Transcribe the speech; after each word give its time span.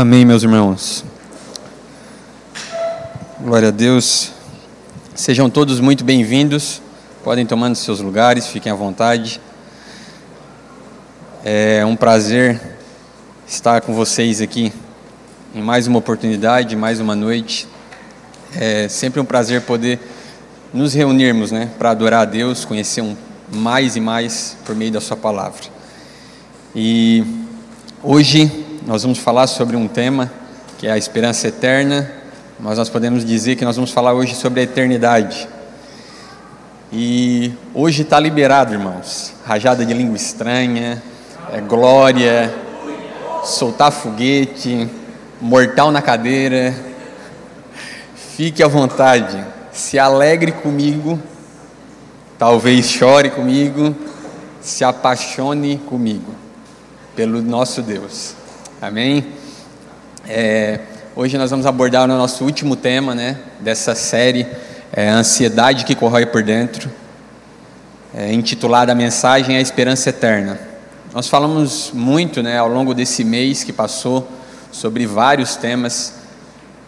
Amém, 0.00 0.24
meus 0.24 0.44
irmãos. 0.44 1.04
Glória 3.40 3.66
a 3.66 3.72
Deus. 3.72 4.30
Sejam 5.12 5.50
todos 5.50 5.80
muito 5.80 6.04
bem-vindos. 6.04 6.80
Podem 7.24 7.44
tomando 7.44 7.74
seus 7.74 7.98
lugares, 7.98 8.46
fiquem 8.46 8.70
à 8.70 8.76
vontade. 8.76 9.40
É 11.44 11.84
um 11.84 11.96
prazer 11.96 12.60
estar 13.44 13.80
com 13.80 13.92
vocês 13.92 14.40
aqui 14.40 14.72
em 15.52 15.60
mais 15.60 15.88
uma 15.88 15.98
oportunidade, 15.98 16.76
mais 16.76 17.00
uma 17.00 17.16
noite. 17.16 17.66
É 18.54 18.86
sempre 18.86 19.18
um 19.18 19.24
prazer 19.24 19.62
poder 19.62 19.98
nos 20.72 20.94
reunirmos, 20.94 21.50
né, 21.50 21.70
para 21.76 21.90
adorar 21.90 22.22
a 22.22 22.24
Deus, 22.24 22.64
conhecer 22.64 23.00
um 23.00 23.16
mais 23.52 23.96
e 23.96 24.00
mais 24.00 24.56
por 24.64 24.76
meio 24.76 24.92
da 24.92 25.00
Sua 25.00 25.16
palavra. 25.16 25.64
E 26.72 27.24
hoje 28.00 28.67
nós 28.88 29.02
vamos 29.02 29.18
falar 29.18 29.46
sobre 29.46 29.76
um 29.76 29.86
tema 29.86 30.32
que 30.78 30.86
é 30.86 30.90
a 30.90 30.96
esperança 30.96 31.46
eterna, 31.46 32.10
mas 32.58 32.78
nós 32.78 32.88
podemos 32.88 33.22
dizer 33.22 33.54
que 33.54 33.62
nós 33.62 33.76
vamos 33.76 33.90
falar 33.90 34.14
hoje 34.14 34.34
sobre 34.34 34.60
a 34.60 34.62
eternidade. 34.62 35.46
E 36.90 37.52
hoje 37.74 38.00
está 38.00 38.18
liberado, 38.18 38.72
irmãos, 38.72 39.34
rajada 39.44 39.84
de 39.84 39.92
língua 39.92 40.16
estranha, 40.16 41.02
é 41.52 41.60
glória, 41.60 42.50
soltar 43.44 43.92
foguete, 43.92 44.88
mortal 45.38 45.90
na 45.90 46.00
cadeira. 46.00 46.74
Fique 48.38 48.62
à 48.62 48.68
vontade, 48.68 49.44
se 49.70 49.98
alegre 49.98 50.50
comigo, 50.50 51.20
talvez 52.38 52.86
chore 52.86 53.28
comigo, 53.28 53.94
se 54.62 54.82
apaixone 54.82 55.76
comigo, 55.76 56.34
pelo 57.14 57.42
nosso 57.42 57.82
Deus. 57.82 58.37
Amém? 58.80 59.26
É, 60.28 60.78
hoje 61.16 61.36
nós 61.36 61.50
vamos 61.50 61.66
abordar 61.66 62.04
o 62.04 62.06
nosso 62.06 62.44
último 62.44 62.76
tema 62.76 63.12
né, 63.12 63.36
dessa 63.58 63.92
série, 63.92 64.46
é, 64.92 65.10
a 65.10 65.16
ansiedade 65.16 65.84
que 65.84 65.96
corrói 65.96 66.24
por 66.24 66.44
dentro, 66.44 66.88
é, 68.14 68.32
intitulada 68.32 68.92
a 68.92 68.94
mensagem 68.94 69.56
A 69.56 69.60
Esperança 69.60 70.10
Eterna. 70.10 70.60
Nós 71.12 71.26
falamos 71.26 71.90
muito 71.92 72.40
né, 72.40 72.56
ao 72.56 72.68
longo 72.68 72.94
desse 72.94 73.24
mês 73.24 73.64
que 73.64 73.72
passou 73.72 74.28
sobre 74.70 75.06
vários 75.06 75.56
temas 75.56 76.14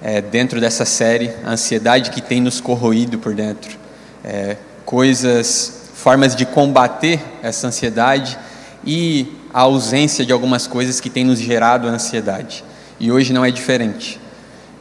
é, 0.01 0.21
dentro 0.21 0.61
dessa 0.61 0.85
série, 0.85 1.33
a 1.45 1.51
ansiedade 1.51 2.13
que 2.13 2.21
tem 2.21 2.41
nos 2.41 2.61
corroído 2.61 3.19
por 3.19 3.35
dentro, 3.35 3.77
é, 4.23 4.57
coisas, 4.85 5.91
formas 5.95 6.37
de 6.37 6.47
combater 6.47 7.21
essa 7.43 7.67
ansiedade 7.67 8.39
e 8.87 9.40
a 9.53 9.61
ausência 9.61 10.25
de 10.25 10.33
algumas 10.33 10.67
coisas 10.67 11.01
que 11.01 11.11
têm 11.11 11.25
nos 11.25 11.39
gerado 11.39 11.89
ansiedade. 11.89 12.65
E 12.99 13.11
hoje 13.11 13.33
não 13.33 13.45
é 13.45 13.51
diferente. 13.51 14.21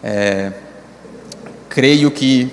É, 0.03 0.51
creio 1.67 2.11
que, 2.11 2.51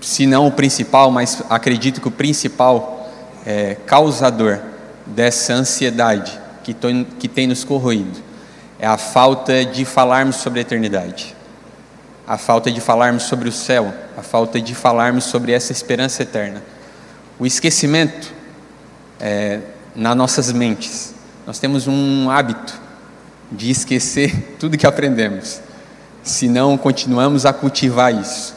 se 0.00 0.26
não 0.26 0.46
o 0.46 0.52
principal, 0.52 1.10
mas 1.10 1.42
acredito 1.50 2.00
que 2.00 2.08
o 2.08 2.12
principal 2.12 3.10
é, 3.44 3.76
causador 3.86 4.60
dessa 5.06 5.54
ansiedade 5.54 6.38
que, 6.62 6.74
to, 6.74 6.88
que 7.18 7.28
tem 7.28 7.46
nos 7.46 7.64
corroído 7.64 8.28
é 8.78 8.86
a 8.86 8.96
falta 8.96 9.64
de 9.64 9.84
falarmos 9.84 10.36
sobre 10.36 10.60
a 10.60 10.62
eternidade, 10.62 11.34
a 12.26 12.38
falta 12.38 12.70
de 12.70 12.80
falarmos 12.80 13.24
sobre 13.24 13.48
o 13.48 13.52
céu, 13.52 13.92
a 14.16 14.22
falta 14.22 14.60
de 14.60 14.74
falarmos 14.74 15.24
sobre 15.24 15.50
essa 15.50 15.72
esperança 15.72 16.22
eterna, 16.22 16.62
o 17.38 17.46
esquecimento 17.46 18.32
é, 19.18 19.60
nas 19.96 20.16
nossas 20.16 20.52
mentes 20.52 21.17
nós 21.48 21.58
temos 21.58 21.88
um 21.88 22.28
hábito 22.28 22.78
de 23.50 23.70
esquecer 23.70 24.56
tudo 24.60 24.76
que 24.76 24.86
aprendemos, 24.86 25.62
se 26.22 26.46
não 26.46 26.76
continuamos 26.76 27.46
a 27.46 27.54
cultivar 27.54 28.14
isso, 28.14 28.54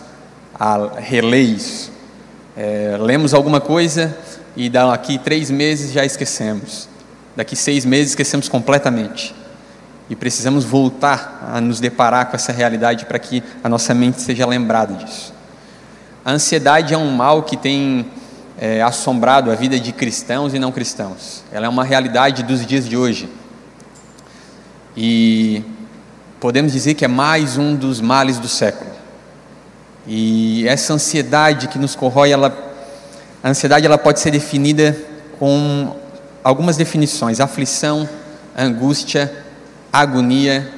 a 0.54 1.00
reler 1.00 1.52
isso. 1.52 1.90
É, 2.54 2.98
lemos 3.00 3.34
alguma 3.34 3.62
coisa 3.62 4.14
e 4.58 4.70
daqui 4.70 5.18
três 5.18 5.50
meses 5.50 5.94
já 5.94 6.04
esquecemos, 6.04 6.90
daqui 7.34 7.56
seis 7.56 7.86
meses 7.86 8.10
esquecemos 8.10 8.50
completamente. 8.50 9.34
E 10.10 10.16
precisamos 10.16 10.66
voltar 10.66 11.48
a 11.50 11.62
nos 11.62 11.80
deparar 11.80 12.26
com 12.26 12.36
essa 12.36 12.52
realidade 12.52 13.06
para 13.06 13.18
que 13.20 13.42
a 13.64 13.70
nossa 13.70 13.94
mente 13.94 14.20
seja 14.22 14.46
lembrada 14.46 14.96
disso. 14.96 15.34
A 16.26 16.34
ansiedade 16.34 16.94
é 16.94 16.98
um 16.98 17.10
mal 17.10 17.44
que 17.44 17.56
tem 17.56 18.06
é, 18.62 18.80
assombrado 18.80 19.50
a 19.50 19.56
vida 19.56 19.80
de 19.80 19.92
cristãos 19.92 20.54
e 20.54 20.60
não 20.60 20.72
cristãos. 20.72 21.44
Ela 21.52 21.66
é 21.66 21.70
uma 21.70 21.84
realidade 21.84 22.44
dos 22.44 22.64
dias 22.64 22.88
de 22.88 22.96
hoje. 22.96 23.28
E 24.96 25.64
podemos 26.40 26.72
dizer 26.72 26.94
que 26.94 27.04
é 27.04 27.08
mais 27.08 27.58
um 27.58 27.76
dos 27.76 28.00
males 28.00 28.38
do 28.38 28.48
século. 28.48 28.92
E 30.06 30.68
essa 30.68 30.94
ansiedade 30.94 31.70
que 31.70 31.80
nos 31.80 31.96
corrói, 31.96 32.32
ela, 32.32 32.56
a 33.44 33.50
ansiedade 33.50 33.88
ela 33.88 33.98
pode 33.98 34.20
ser 34.20 34.30
definida 34.30 34.96
com 35.40 35.96
algumas 36.44 36.78
definições: 36.78 37.40
aflição, 37.40 38.08
angústia, 38.56 39.44
agonia, 39.92 40.72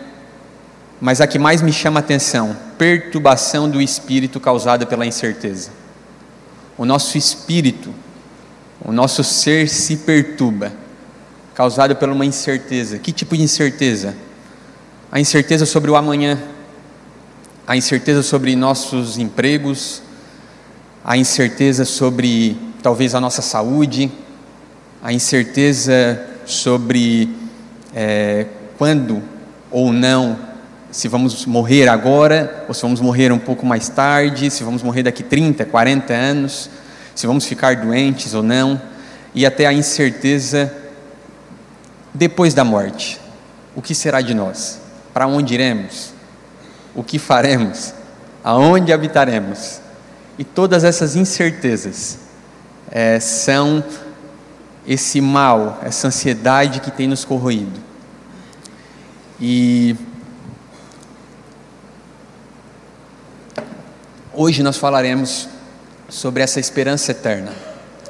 mas 1.02 1.20
a 1.20 1.28
que 1.28 1.38
mais 1.38 1.62
me 1.62 1.74
chama 1.74 2.00
a 2.00 2.02
atenção, 2.02 2.56
perturbação 2.78 3.70
do 3.70 3.82
espírito 3.82 4.40
causada 4.40 4.86
pela 4.86 5.06
incerteza 5.06 5.83
o 6.78 6.86
nosso 6.86 7.18
espírito, 7.18 7.94
o 8.82 8.92
nosso 8.92 9.24
ser 9.24 9.70
se 9.70 9.98
perturba, 9.98 10.72
causado 11.54 11.96
por 11.96 12.10
uma 12.10 12.26
incerteza. 12.26 12.98
Que 12.98 13.12
tipo 13.12 13.36
de 13.36 13.44
incerteza? 13.44 14.16
A 15.12 15.20
incerteza 15.20 15.66
sobre 15.66 15.92
o 15.92 15.96
amanhã, 15.96 16.40
a 17.68 17.78
incerteza 17.78 18.24
sobre 18.24 18.56
nossos 18.56 19.18
empregos, 19.18 20.02
a 21.04 21.16
incerteza 21.16 21.86
sobre 21.86 22.58
talvez 22.82 23.14
a 23.16 23.22
nossa 23.22 23.42
saúde, 23.42 24.12
a 25.02 25.14
incerteza 25.14 26.22
sobre 26.46 27.30
é, 27.94 28.48
quando 28.78 29.22
ou 29.72 29.92
não 29.92 30.53
se 30.94 31.08
vamos 31.08 31.48
morrer 31.48 31.90
agora 31.90 32.66
ou 32.68 32.74
se 32.74 32.84
vamos 32.84 33.02
morrer 33.02 33.32
um 33.32 33.40
pouco 33.40 33.66
mais 33.66 33.90
tarde, 33.90 34.52
se 34.52 34.64
vamos 34.64 34.84
morrer 34.84 35.02
daqui 35.02 35.24
30, 35.24 35.66
40 35.66 36.14
anos, 36.14 36.70
se 37.16 37.26
vamos 37.26 37.46
ficar 37.46 37.78
doentes 37.78 38.36
ou 38.36 38.44
não, 38.44 38.80
e 39.34 39.44
até 39.44 39.66
a 39.66 39.74
incerteza 39.74 40.72
depois 42.14 42.54
da 42.54 42.64
morte. 42.64 43.20
O 43.76 43.82
que 43.82 43.96
será 43.96 44.22
de 44.22 44.36
nós? 44.36 44.80
Para 45.12 45.26
onde 45.26 45.56
iremos? 45.56 46.14
O 46.94 47.04
que 47.04 47.18
faremos? 47.18 47.92
Aonde 48.44 48.94
habitaremos? 48.94 49.82
E 50.38 50.44
todas 50.44 50.84
essas 50.84 51.16
incertezas 51.16 52.20
é, 52.92 53.20
são 53.20 53.84
esse 54.88 55.20
mal, 55.20 55.80
essa 55.84 56.10
ansiedade 56.10 56.82
que 56.82 56.92
tem 56.92 57.08
nos 57.08 57.26
corroído. 57.26 57.82
E 59.42 59.96
Hoje 64.36 64.64
nós 64.64 64.78
falaremos 64.78 65.48
sobre 66.10 66.42
essa 66.42 66.60
esperança 66.60 67.12
eterna, 67.12 67.52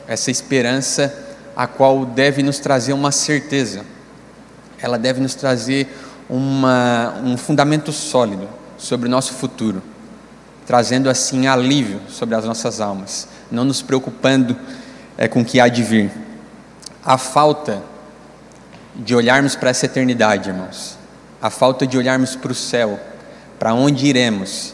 essa 0.07 0.31
esperança 0.31 1.13
a 1.53 1.67
qual 1.67 2.05
deve 2.05 2.41
nos 2.41 2.59
trazer 2.59 2.93
uma 2.93 3.11
certeza, 3.11 3.83
ela 4.81 4.97
deve 4.97 5.19
nos 5.19 5.35
trazer 5.35 5.85
uma, 6.29 7.13
um 7.21 7.35
fundamento 7.35 7.91
sólido 7.91 8.47
sobre 8.77 9.09
o 9.09 9.11
nosso 9.11 9.33
futuro, 9.33 9.83
trazendo 10.65 11.09
assim 11.09 11.45
alívio 11.45 11.99
sobre 12.07 12.35
as 12.35 12.45
nossas 12.45 12.79
almas, 12.79 13.27
não 13.51 13.65
nos 13.65 13.81
preocupando 13.81 14.55
é, 15.17 15.27
com 15.27 15.41
o 15.41 15.45
que 15.45 15.59
há 15.59 15.67
de 15.67 15.83
vir. 15.83 16.09
A 17.03 17.17
falta 17.17 17.83
de 18.95 19.13
olharmos 19.13 19.57
para 19.57 19.71
essa 19.71 19.87
eternidade, 19.87 20.47
irmãos, 20.47 20.97
a 21.41 21.49
falta 21.49 21.85
de 21.85 21.97
olharmos 21.97 22.33
para 22.33 22.53
o 22.53 22.55
céu, 22.55 22.97
para 23.59 23.73
onde 23.73 24.05
iremos, 24.05 24.73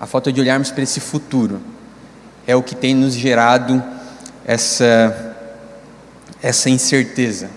a 0.00 0.06
falta 0.06 0.32
de 0.32 0.40
olharmos 0.40 0.70
para 0.70 0.82
esse 0.82 1.00
futuro 1.00 1.60
é 2.46 2.54
o 2.54 2.62
que 2.62 2.74
tem 2.74 2.94
nos 2.94 3.14
gerado 3.14 3.82
essa, 4.44 5.36
essa 6.42 6.70
incerteza. 6.70 7.50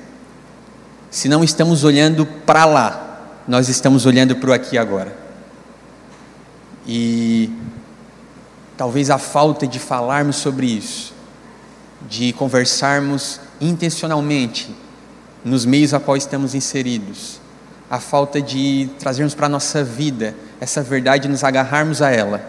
Se 1.10 1.28
não 1.28 1.44
estamos 1.44 1.84
olhando 1.84 2.26
para 2.26 2.66
lá, 2.66 3.42
nós 3.48 3.68
estamos 3.68 4.06
olhando 4.06 4.36
para 4.36 4.50
o 4.50 4.54
aqui 4.54 4.76
e 4.76 4.78
agora. 4.78 5.14
E 6.88 7.52
talvez 8.78 9.10
a 9.10 9.18
falta 9.18 9.68
de 9.68 9.78
falarmos 9.78 10.38
sobre 10.38 10.68
isso, 10.68 11.14
de 12.10 12.34
conversarmos 12.34 13.42
intencionalmente 13.60 14.74
nos 15.44 15.66
meios 15.66 15.94
a 15.94 16.00
qual 16.00 16.16
estamos 16.16 16.56
inseridos, 16.56 17.41
a 17.92 18.00
falta 18.00 18.42
de 18.42 18.90
trazermos 18.98 19.36
para 19.36 19.46
a 19.46 19.50
nossa 19.50 19.84
vida 19.84 20.34
essa 20.62 20.82
verdade, 20.82 21.28
nos 21.28 21.44
agarrarmos 21.44 22.02
a 22.02 22.10
ela, 22.10 22.42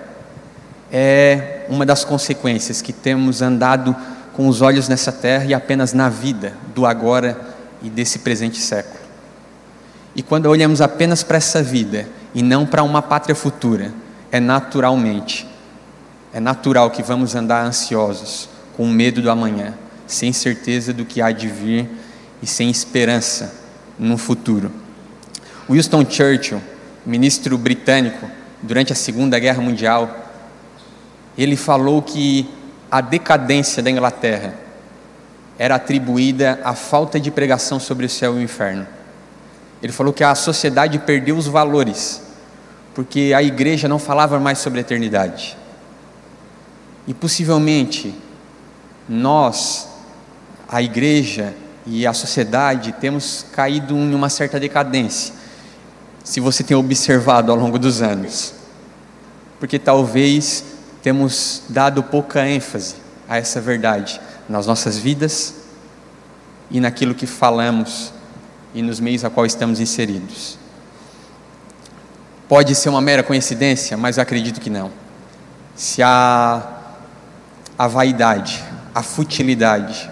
é 0.91 1.67
uma 1.69 1.85
das 1.85 2.05
consequências 2.05 2.81
que 2.81 2.93
temos 2.93 3.43
andado 3.43 3.97
com 4.35 4.47
os 4.47 4.63
olhos 4.63 4.89
nessa 4.89 5.11
terra 5.11 5.45
e 5.45 5.53
apenas 5.53 5.93
na 5.93 6.09
vida 6.09 6.53
do 6.75 6.87
agora 6.87 7.39
e 7.83 7.91
desse 7.91 8.21
presente 8.21 8.59
século. 8.59 9.01
E 10.15 10.23
quando 10.23 10.47
olhamos 10.47 10.81
apenas 10.81 11.23
para 11.23 11.39
essa 11.39 11.63
vida 11.63 12.07
e 12.35 12.43
não 12.43 12.67
para 12.67 12.83
uma 12.83 13.03
pátria 13.03 13.35
futura. 13.35 13.93
É 14.31 14.41
naturalmente. 14.41 15.47
É 16.33 16.41
natural 16.41 16.91
que 16.91 17.03
vamos 17.03 17.35
andar 17.35 17.65
ansiosos, 17.65 18.49
com 18.77 18.87
medo 18.89 19.21
do 19.21 19.31
amanhã, 19.31 19.75
sem 20.07 20.33
certeza 20.33 20.93
do 20.93 21.05
que 21.05 21.21
há 21.21 21.31
de 21.31 21.49
vir 21.49 21.91
e 22.43 22.47
sem 22.47 22.71
esperança 22.71 23.55
no 23.99 24.17
futuro. 24.17 24.82
Winston 25.69 26.05
Churchill, 26.09 26.61
ministro 27.05 27.57
britânico, 27.57 28.29
durante 28.63 28.93
a 28.93 28.97
Segunda 28.97 29.39
Guerra 29.39 29.61
Mundial, 29.61 30.31
ele 31.37 31.57
falou 31.57 32.03
que 32.03 32.49
a 32.91 33.01
decadência 33.01 33.83
da 33.83 33.91
Inglaterra 33.91 34.55
era 35.59 35.77
atribuída 35.77 36.61
à 36.65 36.75
falta 36.75 37.19
de 37.19 37.31
pregação 37.31 37.81
sobre 37.81 38.07
o 38.07 38.09
céu 38.09 38.35
e 38.35 38.39
o 38.39 38.43
inferno. 38.43 38.87
Ele 39.83 39.93
falou 39.93 40.13
que 40.13 40.23
a 40.23 40.35
sociedade 40.35 40.99
perdeu 40.99 41.37
os 41.37 41.47
valores, 41.47 42.23
porque 42.95 43.33
a 43.35 43.43
igreja 43.43 43.89
não 43.89 43.99
falava 43.99 44.39
mais 44.39 44.59
sobre 44.59 44.79
a 44.79 44.83
eternidade. 44.83 45.57
E 47.07 47.15
possivelmente 47.15 48.15
nós, 49.09 49.89
a 50.69 50.81
igreja 50.81 51.55
e 51.85 52.07
a 52.07 52.13
sociedade, 52.13 52.93
temos 53.01 53.45
caído 53.53 53.97
em 53.97 54.15
uma 54.15 54.29
certa 54.29 54.61
decadência, 54.61 55.35
se 56.25 56.41
você 56.41 56.63
tem 56.63 56.77
observado 56.77 57.51
ao 57.51 57.59
longo 57.59 57.79
dos 57.79 58.01
anos, 58.01 58.55
porque 59.59 59.79
talvez 59.79 60.65
temos 61.03 61.63
dado 61.69 62.03
pouca 62.03 62.47
ênfase 62.47 62.97
a 63.29 63.37
essa 63.37 63.61
verdade 63.61 64.21
nas 64.49 64.67
nossas 64.67 64.99
vidas 64.99 65.55
e 66.71 66.81
naquilo 66.81 67.15
que 67.15 67.27
falamos 67.27 68.13
e 68.75 68.83
nos 68.83 69.01
meios 69.01 69.25
a 69.25 69.31
qual 69.31 69.45
estamos 69.45 69.81
inseridos. 69.81 70.59
Pode 72.49 72.75
ser 72.75 72.89
uma 72.89 73.01
mera 73.01 73.23
coincidência, 73.23 73.97
mas 73.97 74.17
eu 74.17 74.23
acredito 74.23 74.61
que 74.61 74.71
não. 74.71 74.91
Se 75.75 76.03
a, 76.03 76.81
a 77.79 77.87
vaidade, 77.89 78.63
a 78.95 79.03
futilidade 79.03 80.11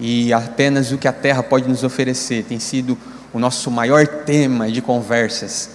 e 0.00 0.32
apenas 0.32 0.90
o 0.90 0.98
que 0.98 1.08
a 1.08 1.12
terra 1.12 1.42
pode 1.42 1.68
nos 1.68 1.84
oferecer 1.84 2.44
tem 2.44 2.58
sido 2.58 2.96
o 3.32 3.38
nosso 3.38 3.70
maior 3.70 4.06
tema 4.06 4.70
de 4.70 4.80
conversas 4.80 5.70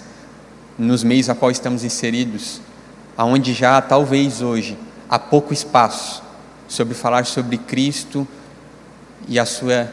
nos 0.76 1.04
meios 1.04 1.28
a 1.28 1.34
qual 1.34 1.50
estamos 1.50 1.84
inseridos, 1.84 2.60
aonde 3.16 3.54
já 3.54 3.80
talvez 3.80 4.42
hoje 4.42 4.76
há 5.08 5.18
pouco 5.18 5.52
espaço 5.52 6.22
sobre 6.66 6.94
falar 6.94 7.26
sobre 7.26 7.58
Cristo 7.58 8.26
e 9.28 9.38
a 9.38 9.46
sua 9.46 9.88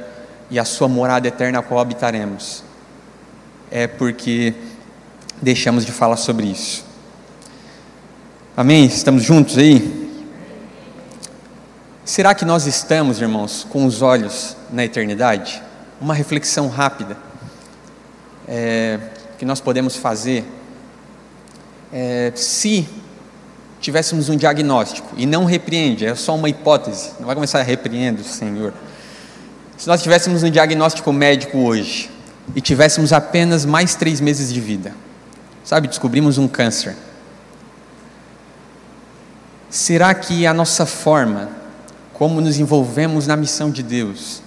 e 0.50 0.60
a 0.60 0.66
sua 0.66 0.90
morada 0.90 1.28
eterna 1.28 1.60
a 1.60 1.62
qual 1.62 1.80
habitaremos. 1.80 2.64
É 3.70 3.88
porque 3.88 4.54
deixamos 5.42 5.86
de 5.86 5.92
falar 5.94 6.18
sobre 6.18 6.48
isso. 6.48 6.84
Amém? 8.58 8.86
Estamos 8.86 9.24
juntos 9.24 9.58
aí? 9.58 10.12
Será 12.04 12.36
que 12.36 12.44
nós 12.44 12.66
estamos, 12.66 13.22
irmãos, 13.22 13.66
com 13.70 13.86
os 13.86 14.02
olhos 14.02 14.58
na 14.70 14.84
eternidade? 14.84 15.64
Uma 16.02 16.14
reflexão 16.14 16.68
rápida 16.68 17.16
é, 18.54 19.00
que 19.40 19.46
nós 19.46 19.62
podemos 19.62 19.96
fazer 19.96 20.44
é, 21.92 22.34
se 22.36 22.88
tivéssemos 23.80 24.28
um 24.30 24.36
diagnóstico, 24.36 25.08
e 25.18 25.26
não 25.26 25.46
repreende, 25.46 26.06
é 26.06 26.14
só 26.14 26.36
uma 26.36 26.50
hipótese, 26.50 27.14
não 27.18 27.26
vai 27.26 27.34
começar 27.34 27.60
a 27.60 27.64
repreender, 27.64 28.24
Senhor. 28.24 28.74
Se 29.78 29.88
nós 29.88 30.04
tivéssemos 30.04 30.44
um 30.44 30.52
diagnóstico 30.52 31.12
médico 31.12 31.58
hoje 31.58 32.12
e 32.56 32.62
tivéssemos 32.62 33.12
apenas 33.12 33.66
mais 33.66 33.96
três 33.96 34.22
meses 34.22 34.54
de 34.54 34.62
vida, 34.62 34.94
sabe, 35.64 35.88
descobrimos 35.88 36.38
um 36.38 36.48
câncer, 36.48 36.96
será 39.70 40.14
que 40.14 40.46
a 40.46 40.54
nossa 40.54 40.86
forma, 40.86 41.50
como 42.14 42.40
nos 42.42 42.60
envolvemos 42.60 43.26
na 43.26 43.36
missão 43.36 43.72
de 43.72 43.82
Deus, 43.82 44.44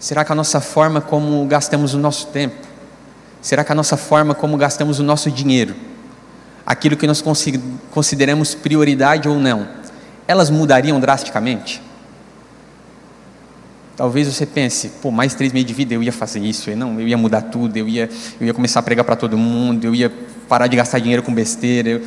será 0.00 0.24
que 0.24 0.32
a 0.32 0.34
nossa 0.34 0.60
forma 0.60 1.00
como 1.00 1.44
gastamos 1.46 1.92
o 1.92 1.98
nosso 1.98 2.28
tempo, 2.28 2.71
será 3.42 3.64
que 3.64 3.72
a 3.72 3.74
nossa 3.74 3.96
forma 3.96 4.34
como 4.34 4.56
gastamos 4.56 5.00
o 5.00 5.02
nosso 5.02 5.30
dinheiro, 5.30 5.74
aquilo 6.64 6.96
que 6.96 7.08
nós 7.08 7.22
consideramos 7.90 8.54
prioridade 8.54 9.28
ou 9.28 9.38
não, 9.38 9.68
elas 10.28 10.48
mudariam 10.48 11.00
drasticamente? 11.00 11.82
Talvez 13.96 14.32
você 14.32 14.46
pense, 14.46 14.88
pô, 15.02 15.10
mais 15.10 15.34
três 15.34 15.52
meses 15.52 15.66
de 15.66 15.74
vida 15.74 15.92
eu 15.92 16.02
ia 16.02 16.12
fazer 16.12 16.40
isso, 16.40 16.70
eu 16.70 16.76
não, 16.76 16.98
eu 16.98 17.06
ia 17.06 17.18
mudar 17.18 17.42
tudo, 17.42 17.76
eu 17.76 17.88
ia, 17.88 18.08
eu 18.40 18.46
ia 18.46 18.54
começar 18.54 18.80
a 18.80 18.82
pregar 18.82 19.04
para 19.04 19.16
todo 19.16 19.36
mundo, 19.36 19.84
eu 19.84 19.94
ia 19.94 20.10
parar 20.48 20.66
de 20.68 20.76
gastar 20.76 21.00
dinheiro 21.00 21.22
com 21.22 21.34
besteira. 21.34 21.88
Eu... 21.90 22.02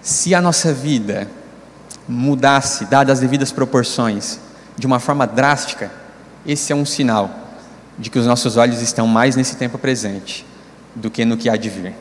Se 0.00 0.34
a 0.34 0.40
nossa 0.40 0.72
vida 0.72 1.28
mudasse, 2.08 2.86
dadas 2.86 3.14
as 3.14 3.20
devidas 3.20 3.52
proporções, 3.52 4.40
de 4.78 4.86
uma 4.86 4.98
forma 4.98 5.26
drástica, 5.26 5.90
esse 6.46 6.72
é 6.72 6.76
um 6.76 6.86
sinal 6.86 7.37
de 7.98 8.10
que 8.10 8.18
os 8.18 8.26
nossos 8.26 8.56
olhos 8.56 8.80
estão 8.80 9.06
mais 9.06 9.36
nesse 9.36 9.56
tempo 9.56 9.78
presente 9.78 10.46
do 10.94 11.10
que 11.10 11.24
no 11.24 11.36
que 11.36 11.48
há 11.48 11.56
de 11.56 11.68
vir 11.68 11.94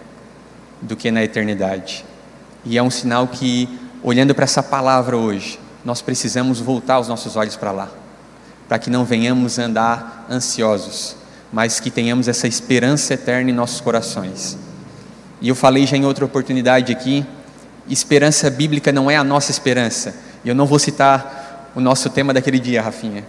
do 0.81 0.95
que 0.95 1.11
na 1.11 1.23
eternidade. 1.23 2.05
E 2.63 2.77
é 2.77 2.83
um 2.83 2.89
sinal 2.89 3.27
que, 3.27 3.69
olhando 4.03 4.35
para 4.35 4.43
essa 4.43 4.61
palavra 4.61 5.17
hoje, 5.17 5.59
nós 5.83 6.01
precisamos 6.01 6.59
voltar 6.59 6.99
os 6.99 7.07
nossos 7.07 7.35
olhos 7.35 7.55
para 7.55 7.71
lá, 7.71 7.89
para 8.67 8.77
que 8.77 8.89
não 8.89 9.05
venhamos 9.05 9.57
andar 9.57 10.25
ansiosos, 10.29 11.15
mas 11.51 11.79
que 11.79 11.89
tenhamos 11.89 12.27
essa 12.27 12.47
esperança 12.47 13.13
eterna 13.13 13.49
em 13.49 13.53
nossos 13.53 13.79
corações. 13.79 14.57
E 15.39 15.49
eu 15.49 15.55
falei 15.55 15.85
já 15.85 15.95
em 15.95 16.05
outra 16.05 16.25
oportunidade 16.25 16.91
aqui, 16.91 17.25
esperança 17.87 18.49
bíblica 18.49 18.91
não 18.91 19.09
é 19.09 19.15
a 19.15 19.23
nossa 19.23 19.51
esperança. 19.51 20.13
E 20.43 20.49
eu 20.49 20.55
não 20.55 20.65
vou 20.65 20.79
citar 20.79 21.71
o 21.73 21.79
nosso 21.79 22.09
tema 22.09 22.33
daquele 22.33 22.59
dia, 22.59 22.81
Rafinha, 22.81 23.23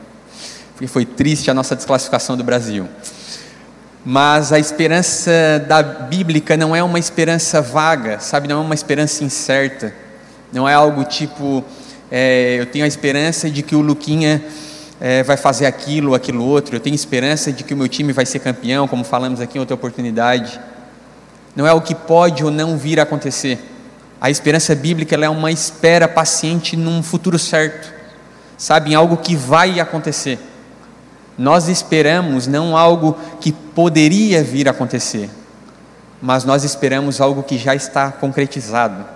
porque 0.78 0.86
foi 0.86 1.04
triste 1.04 1.50
a 1.50 1.54
nossa 1.54 1.74
desclassificação 1.74 2.36
do 2.36 2.44
Brasil. 2.44 2.86
Mas 4.04 4.52
a 4.52 4.60
esperança 4.60 5.32
da 5.66 5.82
bíblica 5.82 6.56
não 6.56 6.74
é 6.74 6.80
uma 6.80 7.00
esperança 7.00 7.60
vaga, 7.60 8.20
sabe? 8.20 8.46
Não 8.46 8.60
é 8.60 8.64
uma 8.64 8.76
esperança 8.76 9.24
incerta. 9.24 9.92
Não 10.52 10.68
é 10.68 10.74
algo 10.74 11.02
tipo, 11.02 11.64
é, 12.12 12.58
eu 12.60 12.64
tenho 12.64 12.84
a 12.84 12.88
esperança 12.88 13.50
de 13.50 13.60
que 13.60 13.74
o 13.74 13.80
Luquinha 13.80 14.40
é, 15.00 15.24
vai 15.24 15.36
fazer 15.36 15.66
aquilo, 15.66 16.14
aquilo 16.14 16.44
outro. 16.44 16.76
Eu 16.76 16.80
tenho 16.80 16.94
esperança 16.94 17.50
de 17.50 17.64
que 17.64 17.74
o 17.74 17.76
meu 17.76 17.88
time 17.88 18.12
vai 18.12 18.24
ser 18.24 18.38
campeão, 18.38 18.86
como 18.86 19.02
falamos 19.02 19.40
aqui 19.40 19.58
em 19.58 19.60
outra 19.60 19.74
oportunidade. 19.74 20.60
Não 21.56 21.66
é 21.66 21.72
o 21.72 21.80
que 21.80 21.92
pode 21.92 22.44
ou 22.44 22.52
não 22.52 22.78
vir 22.78 23.00
a 23.00 23.02
acontecer. 23.02 23.58
A 24.20 24.30
esperança 24.30 24.76
bíblica 24.76 25.16
é 25.16 25.28
uma 25.28 25.50
espera 25.50 26.06
paciente 26.06 26.76
num 26.76 27.02
futuro 27.02 27.36
certo, 27.36 27.92
sabe? 28.56 28.92
Em 28.92 28.94
algo 28.94 29.16
que 29.16 29.34
vai 29.34 29.80
acontecer. 29.80 30.38
Nós 31.38 31.68
esperamos 31.68 32.48
não 32.48 32.76
algo 32.76 33.16
que 33.40 33.52
poderia 33.52 34.42
vir 34.42 34.66
a 34.66 34.72
acontecer, 34.72 35.30
mas 36.20 36.44
nós 36.44 36.64
esperamos 36.64 37.20
algo 37.20 37.44
que 37.44 37.56
já 37.56 37.76
está 37.76 38.10
concretizado, 38.10 39.06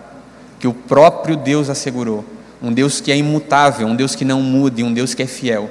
que 0.60 0.68
o 0.68 0.72
próprio 0.72 1.36
Deus 1.36 1.68
assegurou. 1.68 2.24
Um 2.62 2.72
Deus 2.72 3.00
que 3.00 3.10
é 3.10 3.16
imutável, 3.16 3.88
um 3.88 3.96
Deus 3.96 4.14
que 4.14 4.24
não 4.24 4.40
muda, 4.40 4.84
um 4.84 4.94
Deus 4.94 5.14
que 5.14 5.22
é 5.24 5.26
fiel 5.26 5.68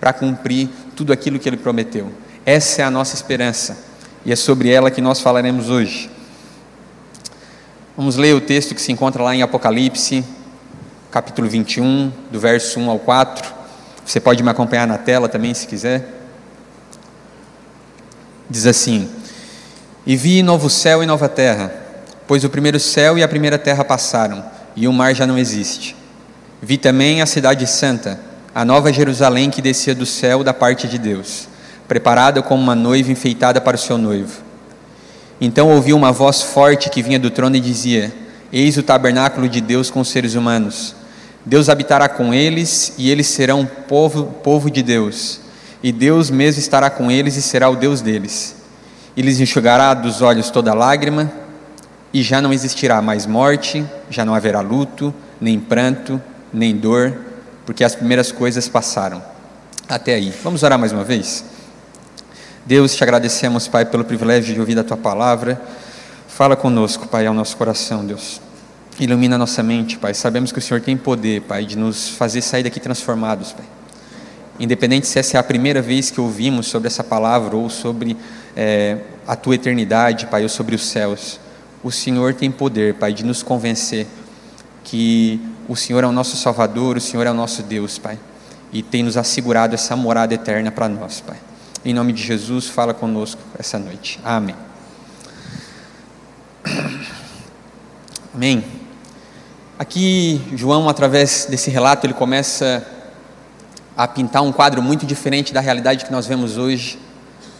para 0.00 0.12
cumprir 0.12 0.68
tudo 0.96 1.12
aquilo 1.12 1.38
que 1.38 1.48
ele 1.48 1.56
prometeu. 1.56 2.10
Essa 2.44 2.82
é 2.82 2.84
a 2.84 2.90
nossa 2.90 3.14
esperança 3.14 3.78
e 4.26 4.32
é 4.32 4.36
sobre 4.36 4.68
ela 4.68 4.90
que 4.90 5.00
nós 5.00 5.20
falaremos 5.20 5.70
hoje. 5.70 6.10
Vamos 7.96 8.16
ler 8.16 8.34
o 8.34 8.40
texto 8.40 8.74
que 8.74 8.82
se 8.82 8.90
encontra 8.90 9.22
lá 9.22 9.36
em 9.36 9.42
Apocalipse, 9.42 10.24
capítulo 11.12 11.48
21, 11.48 12.10
do 12.32 12.40
verso 12.40 12.80
1 12.80 12.90
ao 12.90 12.98
4. 12.98 13.61
Você 14.04 14.20
pode 14.20 14.42
me 14.42 14.50
acompanhar 14.50 14.86
na 14.86 14.98
tela 14.98 15.28
também, 15.28 15.54
se 15.54 15.66
quiser. 15.66 16.06
Diz 18.50 18.66
assim: 18.66 19.08
E 20.06 20.16
vi 20.16 20.42
novo 20.42 20.68
céu 20.68 21.02
e 21.02 21.06
nova 21.06 21.28
terra, 21.28 21.72
pois 22.26 22.44
o 22.44 22.50
primeiro 22.50 22.80
céu 22.80 23.16
e 23.16 23.22
a 23.22 23.28
primeira 23.28 23.58
terra 23.58 23.84
passaram, 23.84 24.44
e 24.74 24.88
o 24.88 24.92
mar 24.92 25.14
já 25.14 25.26
não 25.26 25.38
existe. 25.38 25.96
Vi 26.60 26.76
também 26.76 27.22
a 27.22 27.26
cidade 27.26 27.66
santa, 27.66 28.20
a 28.54 28.64
nova 28.64 28.92
Jerusalém 28.92 29.50
que 29.50 29.62
descia 29.62 29.94
do 29.94 30.06
céu 30.06 30.44
da 30.44 30.52
parte 30.52 30.86
de 30.86 30.98
Deus, 30.98 31.48
preparada 31.88 32.42
como 32.42 32.62
uma 32.62 32.74
noiva 32.74 33.10
enfeitada 33.10 33.60
para 33.60 33.76
o 33.76 33.80
seu 33.80 33.96
noivo. 33.96 34.42
Então 35.40 35.70
ouvi 35.70 35.92
uma 35.92 36.12
voz 36.12 36.42
forte 36.42 36.90
que 36.90 37.02
vinha 37.02 37.18
do 37.18 37.30
trono 37.30 37.56
e 37.56 37.60
dizia: 37.60 38.12
Eis 38.52 38.76
o 38.76 38.82
tabernáculo 38.82 39.48
de 39.48 39.60
Deus 39.60 39.90
com 39.90 40.00
os 40.00 40.08
seres 40.08 40.34
humanos 40.34 41.01
Deus 41.44 41.68
habitará 41.68 42.08
com 42.08 42.32
eles 42.32 42.94
e 42.96 43.10
eles 43.10 43.26
serão 43.26 43.66
povo, 43.66 44.26
povo 44.44 44.70
de 44.70 44.82
Deus. 44.82 45.40
E 45.82 45.90
Deus 45.90 46.30
mesmo 46.30 46.60
estará 46.60 46.88
com 46.88 47.10
eles 47.10 47.36
e 47.36 47.42
será 47.42 47.68
o 47.68 47.76
Deus 47.76 48.00
deles. 48.00 48.56
E 49.16 49.22
lhes 49.22 49.40
enxugará 49.40 49.92
dos 49.92 50.22
olhos 50.22 50.50
toda 50.50 50.72
lágrima, 50.72 51.30
e 52.12 52.22
já 52.22 52.40
não 52.40 52.52
existirá 52.52 53.02
mais 53.02 53.26
morte, 53.26 53.84
já 54.08 54.24
não 54.24 54.34
haverá 54.34 54.60
luto, 54.60 55.12
nem 55.40 55.58
pranto, 55.58 56.20
nem 56.52 56.76
dor, 56.76 57.18
porque 57.66 57.82
as 57.82 57.94
primeiras 57.94 58.30
coisas 58.30 58.68
passaram. 58.68 59.22
Até 59.88 60.14
aí. 60.14 60.32
Vamos 60.42 60.62
orar 60.62 60.78
mais 60.78 60.92
uma 60.92 61.04
vez? 61.04 61.44
Deus, 62.64 62.94
te 62.94 63.02
agradecemos, 63.02 63.66
Pai, 63.66 63.84
pelo 63.84 64.04
privilégio 64.04 64.54
de 64.54 64.60
ouvir 64.60 64.78
a 64.78 64.84
tua 64.84 64.96
palavra. 64.96 65.60
Fala 66.28 66.54
conosco, 66.54 67.08
Pai, 67.08 67.26
ao 67.26 67.34
nosso 67.34 67.56
coração, 67.56 68.04
Deus. 68.04 68.40
Ilumina 69.00 69.38
nossa 69.38 69.62
mente, 69.62 69.96
Pai. 69.98 70.12
Sabemos 70.12 70.52
que 70.52 70.58
o 70.58 70.62
Senhor 70.62 70.80
tem 70.80 70.96
poder, 70.96 71.42
Pai, 71.42 71.64
de 71.64 71.76
nos 71.76 72.10
fazer 72.10 72.42
sair 72.42 72.62
daqui 72.62 72.78
transformados, 72.78 73.52
Pai. 73.52 73.64
Independente 74.60 75.06
se 75.06 75.18
essa 75.18 75.36
é 75.36 75.40
a 75.40 75.42
primeira 75.42 75.80
vez 75.80 76.10
que 76.10 76.20
ouvimos 76.20 76.66
sobre 76.66 76.88
essa 76.88 77.02
palavra 77.02 77.56
ou 77.56 77.70
sobre 77.70 78.16
é, 78.54 78.98
a 79.26 79.34
tua 79.34 79.54
eternidade, 79.54 80.26
Pai, 80.26 80.42
ou 80.42 80.48
sobre 80.48 80.74
os 80.74 80.86
céus, 80.86 81.40
o 81.82 81.90
Senhor 81.90 82.34
tem 82.34 82.50
poder, 82.50 82.94
Pai, 82.94 83.12
de 83.12 83.24
nos 83.24 83.42
convencer 83.42 84.06
que 84.84 85.40
o 85.66 85.74
Senhor 85.74 86.04
é 86.04 86.06
o 86.06 86.12
nosso 86.12 86.36
Salvador, 86.36 86.98
o 86.98 87.00
Senhor 87.00 87.26
é 87.26 87.30
o 87.30 87.34
nosso 87.34 87.62
Deus, 87.62 87.98
Pai, 87.98 88.18
e 88.72 88.82
tem 88.82 89.02
nos 89.02 89.16
assegurado 89.16 89.74
essa 89.74 89.96
morada 89.96 90.34
eterna 90.34 90.70
para 90.70 90.88
nós, 90.88 91.20
Pai. 91.20 91.38
Em 91.84 91.94
nome 91.94 92.12
de 92.12 92.22
Jesus, 92.22 92.68
fala 92.68 92.92
conosco 92.92 93.40
essa 93.58 93.78
noite. 93.78 94.20
Amém. 94.22 94.54
Amém. 98.34 98.81
Aqui, 99.82 100.40
João, 100.54 100.88
através 100.88 101.44
desse 101.50 101.68
relato, 101.68 102.06
ele 102.06 102.14
começa 102.14 102.86
a 103.96 104.06
pintar 104.06 104.40
um 104.40 104.52
quadro 104.52 104.80
muito 104.80 105.04
diferente 105.04 105.52
da 105.52 105.60
realidade 105.60 106.04
que 106.04 106.12
nós 106.12 106.24
vemos 106.24 106.56
hoje. 106.56 107.00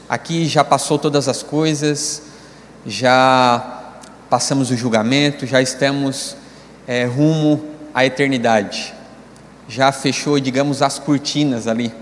Aqui 0.09 0.45
já 0.45 0.63
passou 0.63 1.01
todas 1.01 1.27
as 1.27 1.43
coisas, 1.43 2.23
já 2.87 3.97
passamos 4.31 4.71
o 4.71 4.77
julgamento, 4.77 5.49
já 5.49 5.61
estamos 5.61 6.37
é, 6.87 7.07
rumo 7.07 7.61
à 7.93 8.07
eternidade. 8.07 8.95
Já 9.67 9.91
fechou, 9.91 10.39
digamos, 10.39 10.81
as 10.81 11.01
cortinas 11.01 11.67
ali 11.67 11.93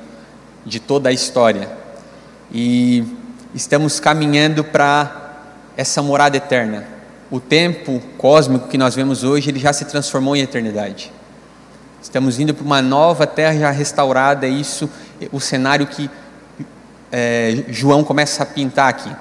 de 0.67 0.79
toda 0.79 1.09
a 1.09 1.13
história. 1.13 1.67
E 2.53 3.07
estamos 3.55 3.99
caminhando 3.99 4.65
para 4.65 5.39
essa 5.79 6.03
morada 6.03 6.37
eterna. 6.37 7.00
O 7.31 7.39
tempo 7.39 8.03
cósmico 8.19 8.67
que 8.67 8.77
nós 8.77 8.95
vemos 8.95 9.23
hoje, 9.23 9.51
ele 9.51 9.61
já 9.61 9.73
se 9.73 9.85
transformou 9.85 10.35
em 10.35 10.41
eternidade. 10.41 11.13
Estamos 12.03 12.41
indo 12.41 12.53
para 12.53 12.65
uma 12.65 12.83
nova 12.83 13.27
terra 13.27 13.57
já 13.57 13.71
restaurada, 13.71 14.47
é 14.47 14.51
isso 14.51 14.91
o 15.31 15.39
cenário 15.39 15.87
que 15.87 16.11
é, 17.13 17.65
João 17.69 18.03
começa 18.03 18.43
a 18.43 18.47
pintar 18.47 18.89
aqui, 18.89 19.15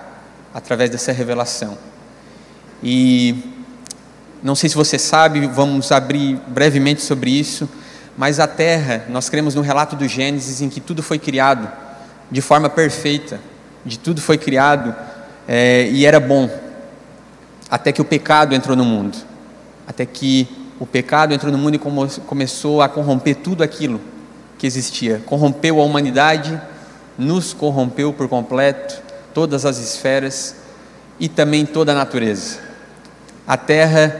através 0.54 0.90
dessa 0.90 1.12
revelação. 1.12 1.78
E 2.82 3.36
não 4.42 4.56
sei 4.56 4.70
se 4.70 4.76
você 4.76 4.98
sabe, 4.98 5.46
vamos 5.48 5.92
abrir 5.92 6.40
brevemente 6.48 7.02
sobre 7.02 7.30
isso, 7.30 7.70
mas 8.18 8.40
a 8.40 8.48
terra, 8.48 9.06
nós 9.10 9.30
cremos 9.30 9.54
no 9.54 9.62
relato 9.62 9.96
do 9.96 10.08
Gênesis 10.08 10.62
em 10.62 10.70
que 10.70 10.80
tudo 10.80 11.04
foi 11.04 11.20
criado 11.20 11.70
de 12.32 12.42
forma 12.42 12.70
perfeita, 12.70 13.40
de 13.86 14.00
tudo 14.00 14.22
foi 14.22 14.38
criado 14.38 14.96
é, 15.48 15.90
e 15.92 16.06
era 16.06 16.20
bom, 16.20 16.50
até 17.70 17.92
que 17.92 18.02
o 18.02 18.06
pecado 18.06 18.56
entrou 18.56 18.76
no 18.76 18.86
mundo, 18.86 19.18
até 19.88 20.06
que 20.06 20.48
o 20.80 20.86
pecado 20.86 21.34
entrou 21.34 21.52
no 21.52 21.58
mundo 21.58 21.76
e 21.76 22.22
começou 22.26 22.82
a 22.82 22.90
corromper 22.90 23.36
tudo 23.36 23.64
aquilo 23.64 24.00
que 24.58 24.66
existia, 24.66 25.22
corrompeu 25.26 25.80
a 25.80 25.84
humanidade, 25.84 26.60
nos 27.18 27.54
corrompeu 27.54 28.14
por 28.14 28.28
completo, 28.28 29.02
todas 29.34 29.66
as 29.66 29.78
esferas 29.78 30.56
e 31.20 31.28
também 31.28 31.66
toda 31.66 31.92
a 31.92 31.96
natureza 31.96 32.70
a 33.50 33.58
terra 33.58 34.16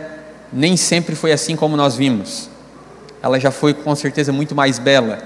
nem 0.52 0.76
sempre 0.76 1.14
foi 1.14 1.32
assim 1.32 1.56
como 1.56 1.78
nós 1.78 1.96
vimos. 1.96 2.50
Ela 3.22 3.40
já 3.40 3.52
foi 3.52 3.76
com 3.76 3.96
certeza 3.96 4.34
muito 4.34 4.56
mais 4.56 4.80
bela. 4.80 5.20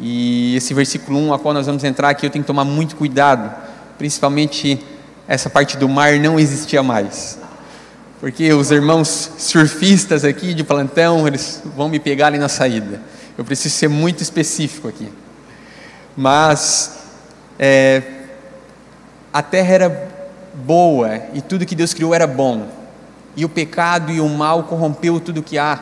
E 0.00 0.56
esse 0.56 0.74
versículo 0.74 1.16
1, 1.16 1.34
a 1.34 1.38
qual 1.38 1.54
nós 1.54 1.66
vamos 1.66 1.84
entrar 1.84 2.08
aqui, 2.08 2.26
eu 2.26 2.30
tenho 2.30 2.42
que 2.42 2.48
tomar 2.48 2.64
muito 2.64 2.96
cuidado, 2.96 3.54
principalmente 3.96 4.84
essa 5.30 5.48
parte 5.48 5.76
do 5.76 5.88
mar 5.88 6.18
não 6.18 6.40
existia 6.40 6.82
mais. 6.82 7.38
Porque 8.18 8.52
os 8.52 8.72
irmãos 8.72 9.30
surfistas 9.38 10.24
aqui 10.24 10.52
de 10.52 10.64
plantão, 10.64 11.24
eles 11.28 11.62
vão 11.76 11.88
me 11.88 12.00
pegar 12.00 12.26
ali 12.26 12.38
na 12.38 12.48
saída. 12.48 13.00
Eu 13.38 13.44
preciso 13.44 13.76
ser 13.76 13.86
muito 13.86 14.24
específico 14.24 14.88
aqui. 14.88 15.08
Mas 16.16 16.98
é, 17.60 18.02
a 19.32 19.40
terra 19.40 19.72
era 19.72 20.08
boa 20.52 21.22
e 21.32 21.40
tudo 21.40 21.64
que 21.64 21.76
Deus 21.76 21.94
criou 21.94 22.12
era 22.12 22.26
bom 22.26 22.66
e 23.36 23.44
o 23.44 23.48
pecado 23.48 24.10
e 24.10 24.20
o 24.20 24.28
mal 24.28 24.64
corrompeu 24.64 25.20
tudo 25.20 25.44
que 25.44 25.56
há. 25.56 25.78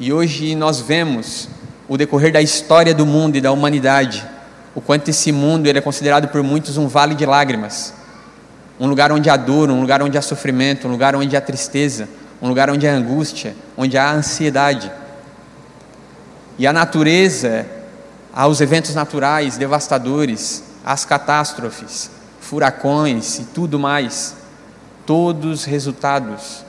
E 0.00 0.10
hoje 0.10 0.54
nós 0.54 0.80
vemos 0.80 1.50
o 1.86 1.98
decorrer 1.98 2.32
da 2.32 2.40
história 2.40 2.94
do 2.94 3.04
mundo 3.04 3.36
e 3.36 3.40
da 3.42 3.52
humanidade, 3.52 4.26
o 4.74 4.80
quanto 4.80 5.10
esse 5.10 5.30
mundo 5.30 5.66
ele 5.66 5.78
é 5.78 5.82
considerado 5.82 6.28
por 6.28 6.42
muitos 6.42 6.78
um 6.78 6.88
vale 6.88 7.14
de 7.14 7.26
lágrimas, 7.26 7.97
um 8.78 8.86
lugar 8.86 9.10
onde 9.10 9.28
há 9.28 9.36
dor, 9.36 9.70
um 9.70 9.80
lugar 9.80 10.02
onde 10.02 10.16
há 10.16 10.22
sofrimento, 10.22 10.86
um 10.86 10.90
lugar 10.90 11.16
onde 11.16 11.36
há 11.36 11.40
tristeza, 11.40 12.08
um 12.40 12.48
lugar 12.48 12.70
onde 12.70 12.86
há 12.86 12.92
angústia, 12.92 13.54
onde 13.76 13.98
há 13.98 14.10
ansiedade. 14.12 14.90
E 16.58 16.66
a 16.66 16.72
natureza, 16.72 17.66
aos 18.32 18.60
eventos 18.60 18.94
naturais 18.94 19.56
devastadores, 19.56 20.62
as 20.84 21.04
catástrofes, 21.04 22.10
furacões 22.40 23.40
e 23.40 23.44
tudo 23.44 23.78
mais, 23.78 24.36
todos 25.04 25.64
resultados 25.64 26.64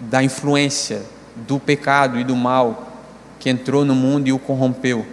da 0.00 0.22
influência 0.22 1.02
do 1.36 1.58
pecado 1.60 2.18
e 2.18 2.24
do 2.24 2.34
mal 2.34 2.92
que 3.38 3.50
entrou 3.50 3.84
no 3.84 3.94
mundo 3.94 4.26
e 4.26 4.32
o 4.32 4.38
corrompeu. 4.38 5.06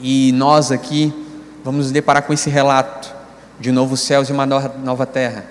E 0.00 0.32
nós 0.32 0.72
aqui 0.72 1.12
vamos 1.62 1.84
nos 1.84 1.92
deparar 1.92 2.22
com 2.22 2.32
esse 2.32 2.50
relato 2.50 3.11
de 3.62 3.70
um 3.70 3.72
novo 3.72 3.96
céu 3.96 4.24
e 4.28 4.32
uma 4.32 4.44
nova 4.44 5.06
terra, 5.06 5.44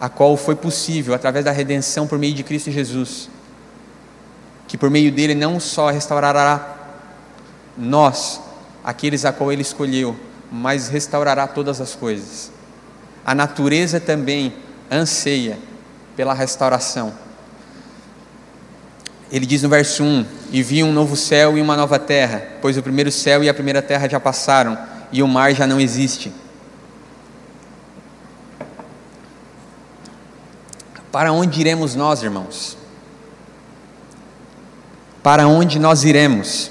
a 0.00 0.08
qual 0.08 0.38
foi 0.38 0.56
possível 0.56 1.12
através 1.12 1.44
da 1.44 1.50
redenção 1.50 2.06
por 2.06 2.18
meio 2.18 2.32
de 2.32 2.42
Cristo 2.42 2.70
Jesus, 2.70 3.28
que 4.66 4.78
por 4.78 4.88
meio 4.88 5.12
dele 5.12 5.34
não 5.34 5.60
só 5.60 5.90
restaurará 5.90 6.74
nós, 7.76 8.40
aqueles 8.82 9.26
a 9.26 9.32
qual 9.34 9.52
ele 9.52 9.60
escolheu, 9.60 10.16
mas 10.50 10.88
restaurará 10.88 11.46
todas 11.46 11.78
as 11.78 11.94
coisas. 11.94 12.50
A 13.22 13.34
natureza 13.34 14.00
também 14.00 14.54
anseia 14.90 15.58
pela 16.16 16.32
restauração. 16.32 17.12
Ele 19.30 19.44
diz 19.44 19.62
no 19.62 19.68
verso 19.68 20.02
1: 20.02 20.24
E 20.52 20.62
vi 20.62 20.82
um 20.82 20.90
novo 20.90 21.14
céu 21.16 21.58
e 21.58 21.60
uma 21.60 21.76
nova 21.76 21.98
terra, 21.98 22.42
pois 22.62 22.78
o 22.78 22.82
primeiro 22.82 23.12
céu 23.12 23.44
e 23.44 23.48
a 23.50 23.54
primeira 23.54 23.82
terra 23.82 24.08
já 24.08 24.18
passaram, 24.18 24.78
e 25.12 25.22
o 25.22 25.28
mar 25.28 25.54
já 25.54 25.66
não 25.66 25.78
existe. 25.78 26.32
Para 31.16 31.32
onde 31.32 31.58
iremos 31.58 31.94
nós, 31.94 32.22
irmãos? 32.22 32.76
Para 35.22 35.48
onde 35.48 35.78
nós 35.78 36.04
iremos? 36.04 36.70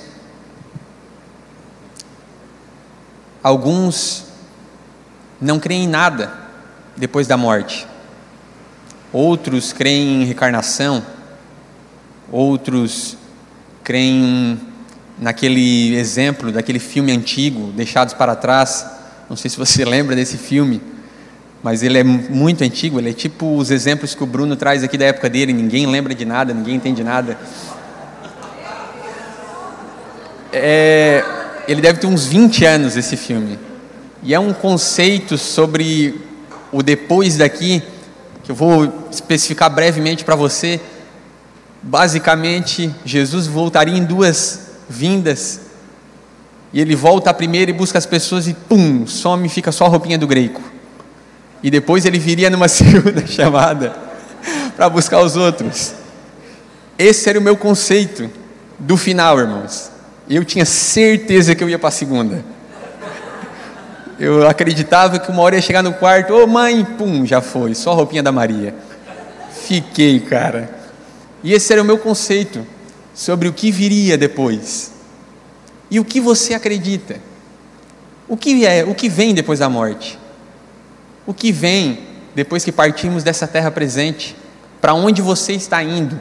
Alguns 3.42 4.25
não 5.42 5.60
creem 5.60 5.86
em 5.86 5.88
nada 5.88 6.32
depois 6.96 7.25
da 7.25 7.36
morte. 7.36 7.88
Outros 9.12 9.74
creem 9.74 10.22
em 10.22 10.25
reencarnação, 10.25 11.04
outros 12.32 13.18
creem 13.84 14.62
naquele 15.18 15.96
exemplo 15.96 16.52
daquele 16.52 16.78
filme 16.78 17.12
antigo, 17.12 17.72
Deixados 17.72 18.14
para 18.14 18.36
Trás. 18.36 18.86
Não 19.28 19.36
sei 19.36 19.50
se 19.50 19.58
você 19.58 19.84
lembra 19.90 20.16
desse 20.16 20.38
filme, 20.38 20.84
mas 21.66 21.82
ele 21.82 21.98
é 21.98 22.04
muito 22.04 22.64
antigo. 22.64 23.00
Ele 23.00 23.10
é 23.10 23.14
tipo 23.14 23.58
os 23.58 23.72
exemplos 23.72 24.14
que 24.14 24.22
o 24.22 24.28
Bruno 24.28 24.56
traz 24.56 24.84
aqui 24.84 25.00
da 25.00 25.06
época 25.06 25.28
dele. 25.28 25.52
Ninguém 25.52 25.88
lembra 25.88 26.14
de 26.14 26.24
nada, 26.24 26.54
ninguém 26.54 26.76
entende 26.76 27.04
nada. 27.04 27.40
É, 30.54 31.26
ele 31.68 31.82
deve 31.82 32.00
ter 32.00 32.06
uns 32.06 32.28
20 32.28 32.64
anos 32.66 32.96
esse 32.96 33.18
filme. 33.18 33.58
E 34.22 34.32
é 34.32 34.40
um 34.40 34.54
conceito 34.54 35.40
sobre 35.40 36.22
o 36.72 36.84
depois 36.84 37.38
daqui 37.38 37.82
que 38.44 38.52
eu 38.52 38.56
vou 38.56 39.08
especificar 39.10 39.74
brevemente 39.74 40.24
para 40.24 40.36
você. 40.36 40.80
Basicamente, 41.82 42.94
Jesus 43.04 43.48
voltaria 43.48 43.98
em 43.98 44.04
duas 44.04 44.70
vindas. 44.88 45.62
E 46.72 46.80
ele 46.80 46.96
volta 46.96 47.32
a 47.32 47.34
primeira 47.34 47.72
e 47.72 47.74
busca 47.74 47.98
as 47.98 48.06
pessoas 48.06 48.48
e 48.48 48.54
pum, 48.54 49.08
some, 49.08 49.50
fica 49.50 49.72
só 49.72 49.86
a 49.86 49.88
roupinha 49.88 50.20
do 50.20 50.28
greco. 50.28 50.75
E 51.66 51.72
depois 51.72 52.06
ele 52.06 52.20
viria 52.20 52.48
numa 52.48 52.68
segunda 52.70 53.26
chamada 53.26 53.96
para 54.76 54.88
buscar 54.88 55.20
os 55.22 55.36
outros. 55.36 55.96
Esse 56.96 57.28
era 57.28 57.40
o 57.40 57.42
meu 57.42 57.58
conceito 57.58 58.30
do 58.78 58.96
final, 58.96 59.40
irmãos. 59.40 59.90
Eu 60.30 60.46
tinha 60.46 60.64
certeza 60.64 61.56
que 61.56 61.64
eu 61.64 61.68
ia 61.68 61.80
para 61.80 61.88
a 61.90 61.92
segunda. 61.92 62.46
Eu 64.20 64.48
acreditava 64.48 65.18
que 65.18 65.32
uma 65.32 65.42
hora 65.42 65.56
ia 65.56 65.62
chegar 65.62 65.82
no 65.82 65.92
quarto, 65.96 66.34
ô 66.34 66.44
oh, 66.44 66.48
mãe, 66.48 66.86
pum, 66.86 67.26
já 67.26 67.42
foi, 67.42 67.74
só 67.74 67.94
a 67.94 67.96
roupinha 67.96 68.22
da 68.22 68.32
Maria. 68.32 68.76
Fiquei, 69.66 70.20
cara. 70.20 70.70
E 71.44 71.52
esse 71.52 71.74
era 71.74 71.82
o 71.82 71.86
meu 71.86 71.98
conceito 71.98 72.64
sobre 73.12 73.48
o 73.48 73.54
que 73.54 73.72
viria 73.72 74.20
depois. 74.20 74.92
E 75.90 76.00
o 76.00 76.06
que 76.06 76.22
você 76.22 76.54
acredita? 76.54 77.16
O 78.28 78.38
que 78.38 78.68
é, 78.68 78.84
o 78.84 78.94
que 78.94 79.10
vem 79.10 79.34
depois 79.34 79.58
da 79.58 79.68
morte? 79.68 80.20
O 81.25 81.34
que 81.34 81.51
vem 81.51 82.00
depois 82.36 82.63
que 82.63 82.72
partimos 82.72 83.24
dessa 83.24 83.48
terra 83.48 83.72
presente, 83.72 84.36
para 84.79 84.94
onde 84.94 85.22
você 85.22 85.53
está 85.53 85.82
indo? 85.82 86.20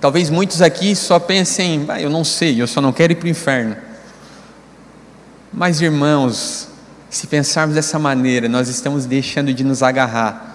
Talvez 0.00 0.30
muitos 0.30 0.60
aqui 0.60 0.94
só 0.94 1.18
pensem, 1.18 1.86
ah, 1.88 2.00
eu 2.00 2.10
não 2.10 2.22
sei, 2.22 2.60
eu 2.60 2.66
só 2.66 2.80
não 2.80 2.92
quero 2.92 3.12
ir 3.12 3.16
para 3.16 3.26
o 3.26 3.30
inferno. 3.30 3.76
Mas 5.52 5.80
irmãos, 5.80 6.68
se 7.08 7.26
pensarmos 7.26 7.74
dessa 7.74 7.98
maneira, 7.98 8.48
nós 8.48 8.68
estamos 8.68 9.06
deixando 9.06 9.54
de 9.54 9.64
nos 9.64 9.82
agarrar 9.82 10.54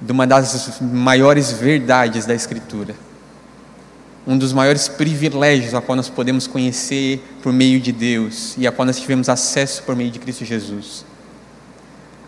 de 0.00 0.10
uma 0.10 0.26
das 0.26 0.80
maiores 0.80 1.52
verdades 1.52 2.24
da 2.24 2.34
Escritura. 2.34 2.94
Um 4.26 4.38
dos 4.38 4.54
maiores 4.54 4.88
privilégios 4.88 5.74
a 5.74 5.82
qual 5.82 5.94
nós 5.94 6.08
podemos 6.08 6.46
conhecer 6.46 7.22
por 7.42 7.52
meio 7.52 7.78
de 7.78 7.92
Deus 7.92 8.54
e 8.56 8.66
a 8.66 8.72
qual 8.72 8.86
nós 8.86 8.98
tivemos 8.98 9.28
acesso 9.28 9.82
por 9.82 9.94
meio 9.94 10.10
de 10.10 10.18
Cristo 10.18 10.44
Jesus. 10.44 11.04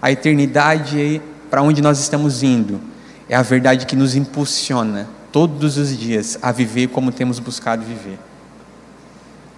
A 0.06 0.12
eternidade 0.12 1.20
para 1.50 1.60
onde 1.62 1.82
nós 1.82 1.98
estamos 1.98 2.44
indo 2.44 2.80
é 3.28 3.34
a 3.34 3.42
verdade 3.42 3.86
que 3.86 3.96
nos 3.96 4.14
impulsiona 4.14 5.08
todos 5.32 5.76
os 5.76 5.98
dias 5.98 6.38
a 6.40 6.52
viver 6.52 6.90
como 6.90 7.10
temos 7.10 7.40
buscado 7.40 7.84
viver. 7.84 8.16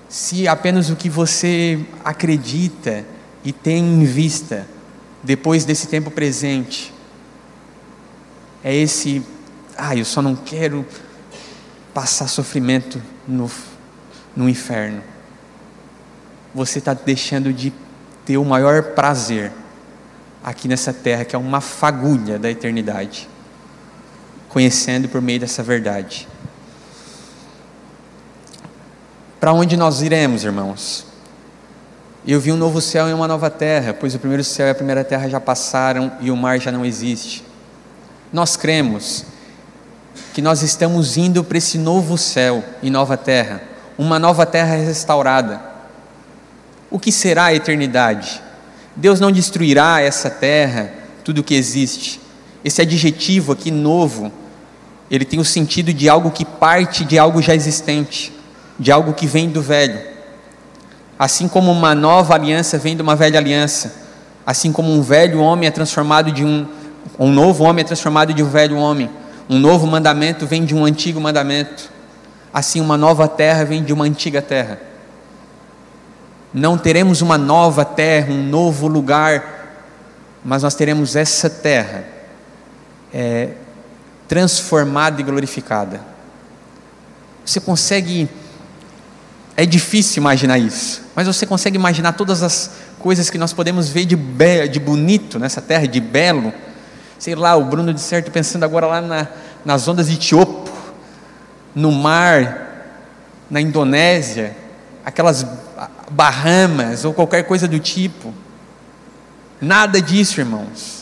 Se 0.08 0.48
apenas 0.48 0.88
o 0.88 0.96
que 0.96 1.10
você 1.10 1.78
acredita 2.02 3.04
e 3.44 3.52
tem 3.52 3.84
em 3.84 4.04
vista 4.06 4.66
depois 5.22 5.66
desse 5.66 5.86
tempo 5.86 6.10
presente 6.10 6.94
é 8.64 8.74
esse, 8.74 9.22
ah, 9.76 9.94
eu 9.94 10.06
só 10.06 10.22
não 10.22 10.34
quero 10.34 10.82
passar 11.92 12.26
sofrimento 12.26 13.02
no, 13.26 13.50
no 14.34 14.48
inferno. 14.48 15.02
Você 16.54 16.78
está 16.78 16.94
deixando 16.94 17.52
de 17.52 17.70
ter 18.24 18.38
o 18.38 18.44
maior 18.46 18.94
prazer 18.94 19.52
aqui 20.42 20.68
nessa 20.68 20.92
terra, 20.92 21.24
que 21.24 21.34
é 21.34 21.38
uma 21.38 21.60
fagulha 21.60 22.38
da 22.38 22.50
eternidade 22.50 23.28
conhecendo 24.48 25.08
por 25.08 25.20
meio 25.20 25.40
dessa 25.40 25.62
verdade. 25.62 26.26
Para 29.38 29.52
onde 29.52 29.76
nós 29.76 30.02
iremos, 30.02 30.42
irmãos? 30.44 31.06
Eu 32.26 32.40
vi 32.40 32.50
um 32.50 32.56
novo 32.56 32.80
céu 32.80 33.08
e 33.08 33.12
uma 33.12 33.28
nova 33.28 33.48
terra, 33.50 33.94
pois 33.94 34.14
o 34.14 34.18
primeiro 34.18 34.42
céu 34.42 34.66
e 34.66 34.70
a 34.70 34.74
primeira 34.74 35.04
terra 35.04 35.28
já 35.28 35.40
passaram 35.40 36.12
e 36.20 36.30
o 36.30 36.36
mar 36.36 36.58
já 36.58 36.72
não 36.72 36.84
existe. 36.84 37.44
Nós 38.32 38.56
cremos 38.56 39.24
que 40.34 40.42
nós 40.42 40.62
estamos 40.62 41.16
indo 41.16 41.44
para 41.44 41.58
esse 41.58 41.78
novo 41.78 42.18
céu 42.18 42.62
e 42.82 42.90
nova 42.90 43.16
terra, 43.16 43.62
uma 43.96 44.18
nova 44.18 44.44
terra 44.44 44.74
restaurada. 44.74 45.60
O 46.90 46.98
que 46.98 47.12
será 47.12 47.44
a 47.44 47.54
eternidade? 47.54 48.42
Deus 48.98 49.20
não 49.20 49.30
destruirá 49.30 50.00
essa 50.00 50.28
terra, 50.28 50.92
tudo 51.24 51.40
o 51.40 51.44
que 51.44 51.54
existe. 51.54 52.20
Esse 52.64 52.82
adjetivo 52.82 53.52
aqui, 53.52 53.70
novo, 53.70 54.32
ele 55.08 55.24
tem 55.24 55.38
o 55.38 55.44
sentido 55.44 55.92
de 55.94 56.08
algo 56.08 56.32
que 56.32 56.44
parte 56.44 57.04
de 57.04 57.16
algo 57.16 57.40
já 57.40 57.54
existente, 57.54 58.32
de 58.76 58.90
algo 58.90 59.12
que 59.12 59.24
vem 59.24 59.48
do 59.48 59.62
velho. 59.62 60.00
Assim 61.16 61.46
como 61.46 61.70
uma 61.70 61.94
nova 61.94 62.34
aliança 62.34 62.76
vem 62.76 62.96
de 62.96 63.02
uma 63.02 63.14
velha 63.14 63.38
aliança, 63.38 63.94
assim 64.44 64.72
como 64.72 64.92
um 64.92 65.00
velho 65.00 65.38
homem 65.38 65.68
é 65.68 65.70
transformado 65.70 66.32
de 66.32 66.44
um 66.44 66.66
um 67.18 67.30
novo 67.30 67.64
homem 67.64 67.82
é 67.82 67.86
transformado 67.86 68.34
de 68.34 68.42
um 68.42 68.48
velho 68.48 68.76
homem, 68.76 69.08
um 69.48 69.58
novo 69.58 69.86
mandamento 69.86 70.46
vem 70.46 70.64
de 70.64 70.74
um 70.74 70.84
antigo 70.84 71.20
mandamento. 71.20 71.90
Assim 72.52 72.80
uma 72.80 72.96
nova 72.96 73.28
terra 73.28 73.64
vem 73.64 73.82
de 73.82 73.92
uma 73.92 74.04
antiga 74.04 74.42
terra. 74.42 74.87
Não 76.52 76.78
teremos 76.78 77.20
uma 77.20 77.36
nova 77.36 77.84
terra, 77.84 78.32
um 78.32 78.42
novo 78.42 78.86
lugar, 78.86 79.58
mas 80.44 80.62
nós 80.62 80.74
teremos 80.74 81.14
essa 81.14 81.50
terra 81.50 82.04
é, 83.12 83.50
transformada 84.26 85.20
e 85.20 85.24
glorificada. 85.24 86.00
Você 87.44 87.60
consegue. 87.60 88.28
É 89.56 89.66
difícil 89.66 90.20
imaginar 90.20 90.56
isso, 90.58 91.02
mas 91.16 91.26
você 91.26 91.44
consegue 91.44 91.76
imaginar 91.76 92.12
todas 92.12 92.44
as 92.44 92.70
coisas 92.98 93.28
que 93.28 93.36
nós 93.36 93.52
podemos 93.52 93.88
ver 93.88 94.04
de, 94.04 94.14
be, 94.14 94.68
de 94.68 94.78
bonito 94.78 95.38
nessa 95.38 95.60
terra, 95.60 95.86
de 95.86 96.00
belo. 96.00 96.52
Sei 97.18 97.34
lá, 97.34 97.56
o 97.56 97.64
Bruno 97.64 97.92
de 97.92 98.00
certo 98.00 98.30
pensando 98.30 98.62
agora 98.62 98.86
lá 98.86 99.00
na, 99.00 99.26
nas 99.64 99.88
ondas 99.88 100.08
de 100.08 100.16
Tiopo, 100.16 100.70
no 101.74 101.90
mar, 101.90 102.68
na 103.50 103.60
Indonésia, 103.60 104.56
aquelas 105.04 105.44
Bahamas 106.10 107.04
ou 107.04 107.12
qualquer 107.12 107.44
coisa 107.44 107.68
do 107.68 107.78
tipo. 107.78 108.32
Nada 109.60 110.00
disso, 110.00 110.40
irmãos 110.40 110.98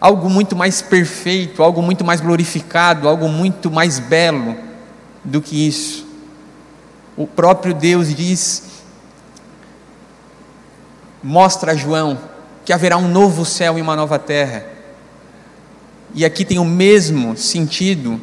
algo 0.00 0.28
muito 0.28 0.54
mais 0.54 0.82
perfeito, 0.82 1.62
algo 1.62 1.82
muito 1.82 2.04
mais 2.04 2.20
glorificado, 2.20 3.08
algo 3.08 3.28
muito 3.28 3.70
mais 3.70 3.98
belo 3.98 4.56
do 5.24 5.40
que 5.40 5.66
isso. 5.66 6.06
O 7.16 7.26
próprio 7.26 7.74
Deus 7.74 8.14
diz, 8.14 8.62
mostra 11.22 11.72
a 11.72 11.76
João 11.76 12.18
que 12.64 12.72
haverá 12.72 12.96
um 12.96 13.08
novo 13.08 13.44
céu 13.44 13.78
e 13.78 13.82
uma 13.82 13.96
nova 13.96 14.18
terra. 14.18 14.64
E 16.14 16.24
aqui 16.24 16.44
tem 16.44 16.58
o 16.58 16.64
mesmo 16.64 17.36
sentido 17.36 18.20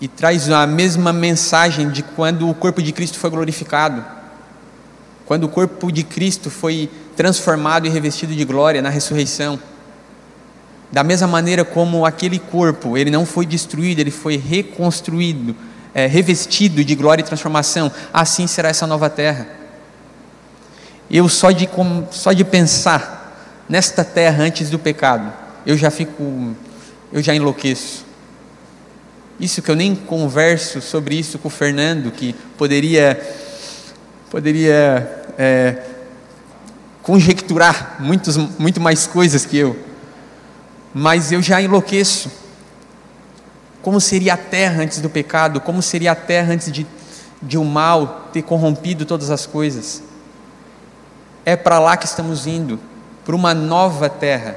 e 0.00 0.08
traz 0.08 0.50
a 0.50 0.66
mesma 0.66 1.12
mensagem 1.12 1.90
de 1.90 2.02
quando 2.02 2.48
o 2.48 2.54
corpo 2.54 2.82
de 2.82 2.92
Cristo 2.92 3.18
foi 3.18 3.30
glorificado. 3.30 4.04
Quando 5.30 5.44
o 5.44 5.48
corpo 5.48 5.92
de 5.92 6.02
Cristo 6.02 6.50
foi 6.50 6.90
transformado 7.14 7.86
e 7.86 7.88
revestido 7.88 8.34
de 8.34 8.44
glória 8.44 8.82
na 8.82 8.88
ressurreição. 8.88 9.60
Da 10.90 11.04
mesma 11.04 11.28
maneira 11.28 11.64
como 11.64 12.04
aquele 12.04 12.40
corpo, 12.40 12.98
ele 12.98 13.12
não 13.12 13.24
foi 13.24 13.46
destruído, 13.46 14.00
ele 14.00 14.10
foi 14.10 14.36
reconstruído, 14.36 15.54
é, 15.94 16.08
revestido 16.08 16.84
de 16.84 16.96
glória 16.96 17.22
e 17.22 17.24
transformação, 17.24 17.92
assim 18.12 18.48
será 18.48 18.70
essa 18.70 18.88
nova 18.88 19.08
terra. 19.08 19.46
Eu 21.08 21.28
só 21.28 21.52
de, 21.52 21.70
só 22.10 22.32
de 22.32 22.44
pensar 22.44 23.64
nesta 23.68 24.02
terra 24.02 24.42
antes 24.42 24.68
do 24.68 24.80
pecado, 24.80 25.32
eu 25.64 25.76
já 25.76 25.92
fico, 25.92 26.56
eu 27.12 27.22
já 27.22 27.32
enlouqueço. 27.32 28.04
Isso 29.38 29.62
que 29.62 29.70
eu 29.70 29.76
nem 29.76 29.94
converso 29.94 30.82
sobre 30.82 31.14
isso 31.14 31.38
com 31.38 31.46
o 31.46 31.52
Fernando, 31.52 32.10
que 32.10 32.34
poderia, 32.58 33.16
poderia 34.30 35.24
é, 35.36 35.82
conjecturar 37.02 37.96
muitos, 37.98 38.36
muito 38.36 38.80
mais 38.80 39.06
coisas 39.06 39.44
que 39.44 39.58
eu 39.58 39.90
mas 40.92 41.30
eu 41.32 41.40
já 41.40 41.60
enlouqueço. 41.60 42.30
Como 43.82 44.00
seria 44.00 44.34
a 44.34 44.36
terra 44.36 44.82
antes 44.82 45.00
do 45.00 45.08
pecado? 45.08 45.60
Como 45.60 45.80
seria 45.80 46.12
a 46.12 46.16
terra 46.16 46.52
antes 46.52 46.70
de, 46.70 46.86
de 47.40 47.56
o 47.56 47.64
mal 47.64 48.28
ter 48.32 48.42
corrompido 48.42 49.04
todas 49.04 49.30
as 49.30 49.46
coisas? 49.46 50.02
É 51.44 51.56
para 51.56 51.78
lá 51.78 51.96
que 51.96 52.06
estamos 52.06 52.46
indo, 52.46 52.78
para 53.24 53.34
uma 53.34 53.54
nova 53.54 54.10
terra. 54.10 54.56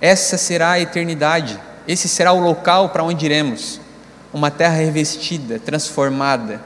Essa 0.00 0.36
será 0.36 0.72
a 0.72 0.80
eternidade. 0.80 1.60
Esse 1.86 2.08
será 2.08 2.32
o 2.32 2.40
local 2.40 2.88
para 2.88 3.04
onde 3.04 3.24
iremos. 3.24 3.80
Uma 4.32 4.50
terra 4.50 4.74
revestida, 4.74 5.60
transformada 5.60 6.60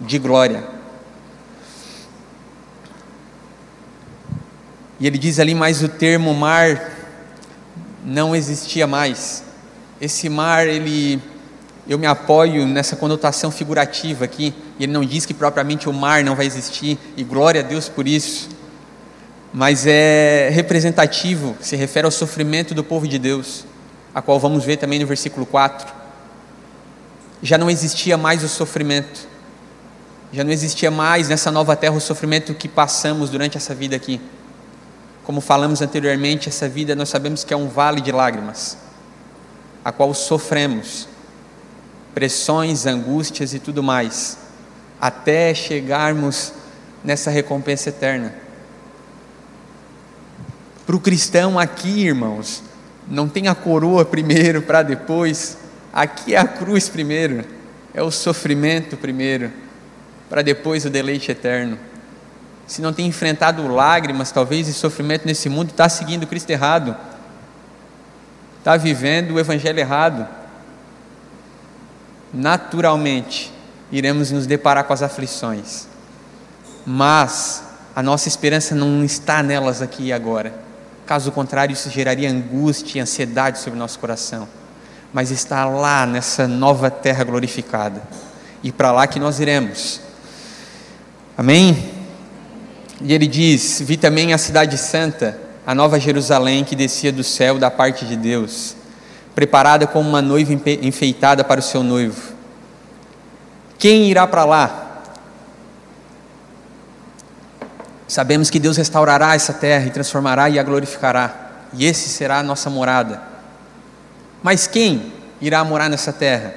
de 0.00 0.18
glória. 0.18 0.62
E 5.04 5.06
ele 5.06 5.18
diz 5.18 5.38
ali 5.38 5.54
mais 5.54 5.82
o 5.82 5.88
termo 5.88 6.32
mar 6.32 6.90
não 8.02 8.34
existia 8.34 8.86
mais. 8.86 9.44
Esse 10.00 10.30
mar, 10.30 10.66
ele, 10.66 11.20
eu 11.86 11.98
me 11.98 12.06
apoio 12.06 12.66
nessa 12.66 12.96
conotação 12.96 13.50
figurativa 13.50 14.24
aqui, 14.24 14.54
ele 14.80 14.90
não 14.90 15.04
diz 15.04 15.26
que 15.26 15.34
propriamente 15.34 15.90
o 15.90 15.92
mar 15.92 16.24
não 16.24 16.34
vai 16.34 16.46
existir, 16.46 16.98
e 17.18 17.22
glória 17.22 17.60
a 17.60 17.62
Deus 17.62 17.86
por 17.86 18.08
isso, 18.08 18.48
mas 19.52 19.84
é 19.86 20.48
representativo, 20.50 21.54
se 21.60 21.76
refere 21.76 22.06
ao 22.06 22.10
sofrimento 22.10 22.74
do 22.74 22.82
povo 22.82 23.06
de 23.06 23.18
Deus, 23.18 23.66
a 24.14 24.22
qual 24.22 24.40
vamos 24.40 24.64
ver 24.64 24.78
também 24.78 24.98
no 24.98 25.06
versículo 25.06 25.44
4. 25.44 25.86
Já 27.42 27.58
não 27.58 27.68
existia 27.68 28.16
mais 28.16 28.42
o 28.42 28.48
sofrimento, 28.48 29.28
já 30.32 30.42
não 30.42 30.50
existia 30.50 30.90
mais 30.90 31.28
nessa 31.28 31.50
nova 31.50 31.76
terra 31.76 31.94
o 31.94 32.00
sofrimento 32.00 32.54
que 32.54 32.68
passamos 32.68 33.28
durante 33.28 33.58
essa 33.58 33.74
vida 33.74 33.94
aqui. 33.94 34.18
Como 35.24 35.40
falamos 35.40 35.80
anteriormente, 35.80 36.50
essa 36.50 36.68
vida 36.68 36.94
nós 36.94 37.08
sabemos 37.08 37.44
que 37.44 37.54
é 37.54 37.56
um 37.56 37.66
vale 37.66 38.02
de 38.02 38.12
lágrimas, 38.12 38.76
a 39.82 39.90
qual 39.90 40.12
sofremos 40.12 41.08
pressões, 42.14 42.84
angústias 42.84 43.54
e 43.54 43.58
tudo 43.58 43.82
mais, 43.82 44.36
até 45.00 45.54
chegarmos 45.54 46.52
nessa 47.02 47.30
recompensa 47.30 47.88
eterna. 47.88 48.34
Para 50.86 50.94
o 50.94 51.00
cristão 51.00 51.58
aqui, 51.58 52.04
irmãos, 52.04 52.62
não 53.08 53.26
tem 53.26 53.48
a 53.48 53.54
coroa 53.54 54.04
primeiro 54.06 54.60
para 54.60 54.82
depois, 54.82 55.56
aqui 55.90 56.34
é 56.34 56.38
a 56.38 56.46
cruz 56.46 56.90
primeiro, 56.90 57.46
é 57.94 58.02
o 58.02 58.10
sofrimento 58.10 58.94
primeiro, 58.94 59.50
para 60.28 60.42
depois 60.42 60.84
o 60.84 60.90
deleite 60.90 61.30
eterno 61.30 61.78
se 62.66 62.80
não 62.80 62.92
tem 62.92 63.06
enfrentado 63.06 63.66
lágrimas, 63.68 64.30
talvez, 64.30 64.68
e 64.68 64.72
sofrimento 64.72 65.26
nesse 65.26 65.48
mundo, 65.48 65.70
está 65.70 65.88
seguindo 65.88 66.26
Cristo 66.26 66.50
errado. 66.50 66.96
está 68.58 68.76
vivendo 68.76 69.32
o 69.32 69.40
evangelho 69.40 69.78
errado, 69.78 70.26
naturalmente 72.32 73.52
iremos 73.92 74.30
nos 74.30 74.46
deparar 74.46 74.84
com 74.84 74.92
as 74.92 75.02
aflições, 75.02 75.86
mas 76.86 77.62
a 77.94 78.02
nossa 78.02 78.26
esperança 78.26 78.74
não 78.74 79.04
está 79.04 79.42
nelas 79.42 79.80
aqui 79.80 80.04
e 80.04 80.12
agora. 80.12 80.52
Caso 81.06 81.30
contrário, 81.30 81.72
isso 81.72 81.90
geraria 81.90 82.30
angústia 82.30 82.98
e 82.98 83.00
ansiedade 83.00 83.58
sobre 83.58 83.76
o 83.76 83.78
nosso 83.78 83.98
coração. 83.98 84.48
Mas 85.12 85.30
está 85.30 85.64
lá 85.66 86.06
nessa 86.06 86.48
nova 86.48 86.90
terra 86.90 87.22
glorificada. 87.22 88.02
E 88.62 88.72
para 88.72 88.90
lá 88.90 89.06
que 89.06 89.20
nós 89.20 89.38
iremos. 89.38 90.00
Amém? 91.36 91.93
E 93.04 93.12
ele 93.12 93.26
diz: 93.26 93.82
Vi 93.84 93.98
também 93.98 94.32
a 94.32 94.38
Cidade 94.38 94.78
Santa, 94.78 95.38
a 95.66 95.74
Nova 95.74 96.00
Jerusalém, 96.00 96.64
que 96.64 96.74
descia 96.74 97.12
do 97.12 97.22
céu 97.22 97.58
da 97.58 97.70
parte 97.70 98.06
de 98.06 98.16
Deus, 98.16 98.74
preparada 99.34 99.86
como 99.86 100.08
uma 100.08 100.22
noiva 100.22 100.54
enfeitada 100.80 101.44
para 101.44 101.60
o 101.60 101.62
seu 101.62 101.82
noivo. 101.82 102.32
Quem 103.78 104.10
irá 104.10 104.26
para 104.26 104.46
lá? 104.46 105.02
Sabemos 108.08 108.48
que 108.48 108.58
Deus 108.58 108.78
restaurará 108.78 109.34
essa 109.34 109.52
terra 109.52 109.84
e 109.84 109.90
transformará 109.90 110.48
e 110.48 110.58
a 110.58 110.62
glorificará, 110.62 111.66
e 111.74 111.84
esse 111.84 112.08
será 112.08 112.38
a 112.38 112.42
nossa 112.42 112.70
morada. 112.70 113.20
Mas 114.42 114.66
quem 114.66 115.12
irá 115.42 115.62
morar 115.62 115.90
nessa 115.90 116.12
terra? 116.12 116.54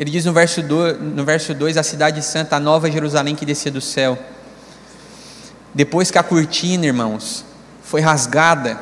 Ele 0.00 0.10
diz 0.10 0.24
no 0.24 0.32
verso 0.32 0.60
2, 0.62 1.00
no 1.00 1.24
verso 1.24 1.54
2 1.54 1.76
a 1.76 1.84
cidade 1.84 2.20
santa, 2.22 2.56
a 2.56 2.60
nova 2.60 2.90
Jerusalém 2.90 3.36
que 3.36 3.46
descia 3.46 3.70
do 3.70 3.80
céu. 3.80 4.18
Depois 5.74 6.10
que 6.10 6.18
a 6.18 6.22
cortina, 6.22 6.86
irmãos, 6.86 7.44
foi 7.82 8.00
rasgada 8.00 8.78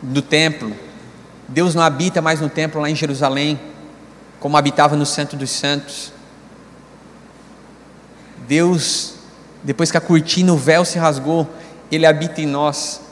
do 0.00 0.22
templo, 0.22 0.74
Deus 1.46 1.74
não 1.74 1.82
habita 1.82 2.22
mais 2.22 2.40
no 2.40 2.48
templo 2.48 2.80
lá 2.80 2.88
em 2.88 2.96
Jerusalém, 2.96 3.60
como 4.40 4.56
habitava 4.56 4.96
no 4.96 5.04
Santo 5.04 5.36
dos 5.36 5.50
Santos. 5.50 6.12
Deus, 8.48 9.14
depois 9.62 9.90
que 9.90 9.96
a 9.96 10.00
cortina, 10.00 10.52
o 10.52 10.56
véu 10.56 10.84
se 10.84 10.98
rasgou, 10.98 11.48
Ele 11.92 12.06
habita 12.06 12.40
em 12.40 12.46
nós. 12.46 13.02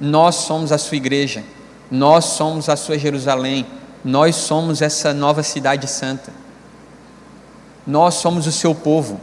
Nós 0.00 0.34
somos 0.34 0.72
a 0.72 0.78
sua 0.78 0.96
igreja, 0.96 1.42
nós 1.90 2.24
somos 2.24 2.68
a 2.68 2.76
sua 2.76 2.98
Jerusalém, 2.98 3.66
nós 4.04 4.36
somos 4.36 4.82
essa 4.82 5.14
nova 5.14 5.42
cidade 5.42 5.88
santa. 5.88 6.32
Nós 7.86 8.14
somos 8.14 8.46
o 8.46 8.52
seu 8.52 8.74
povo. 8.74 9.20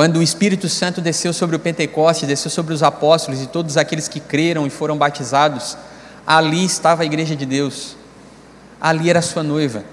Quando 0.00 0.16
o 0.16 0.22
Espírito 0.22 0.66
Santo 0.66 1.02
desceu 1.02 1.30
sobre 1.30 1.56
o 1.56 1.58
Pentecostes, 1.58 2.26
desceu 2.26 2.50
sobre 2.50 2.72
os 2.72 2.82
apóstolos 2.82 3.42
e 3.42 3.46
todos 3.46 3.76
aqueles 3.76 4.08
que 4.08 4.18
creram 4.18 4.66
e 4.66 4.70
foram 4.70 4.96
batizados, 4.96 5.76
ali 6.26 6.64
estava 6.64 7.02
a 7.02 7.04
igreja 7.04 7.36
de 7.36 7.44
Deus 7.44 7.96
ali 8.80 9.10
era 9.10 9.18
a 9.18 9.22
sua 9.22 9.42
noiva. 9.42 9.84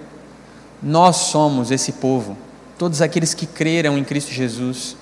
Nós 0.82 1.18
somos 1.18 1.72
esse 1.72 1.92
povo, 1.92 2.38
todos 2.78 3.02
aqueles 3.02 3.34
que 3.34 3.46
creram 3.46 3.98
em 3.98 4.04
Cristo 4.06 4.32
Jesus, 4.32 4.96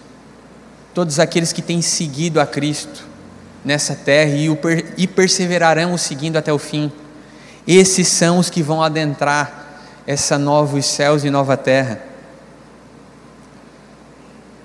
todos 0.92 1.20
aqueles 1.20 1.54
que 1.54 1.62
têm 1.62 1.84
seguido 1.84 2.42
a 2.42 2.48
Cristo 2.48 3.06
nessa 3.64 3.94
terra 3.94 4.32
e, 4.32 4.50
o, 4.50 4.58
e 4.98 5.06
perseverarão 5.06 5.94
o 5.94 6.00
seguindo 6.00 6.36
até 6.36 6.52
o 6.52 6.58
fim. 6.58 6.92
Esses 7.68 8.08
são 8.08 8.40
os 8.40 8.50
que 8.50 8.64
vão 8.64 8.82
adentrar 8.82 9.84
essa 10.08 10.40
novos 10.40 10.84
céus 10.88 11.24
e 11.24 11.30
nova 11.30 11.56
terra. 11.56 12.15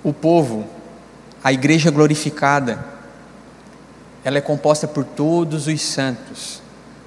O 0.03 0.11
povo, 0.11 0.67
a 1.43 1.51
igreja 1.51 1.91
glorificada, 1.91 2.83
ela 4.23 4.37
é 4.37 4.41
composta 4.41 4.87
por 4.87 5.03
todos 5.03 5.67
os 5.67 5.81
santos, 5.81 6.61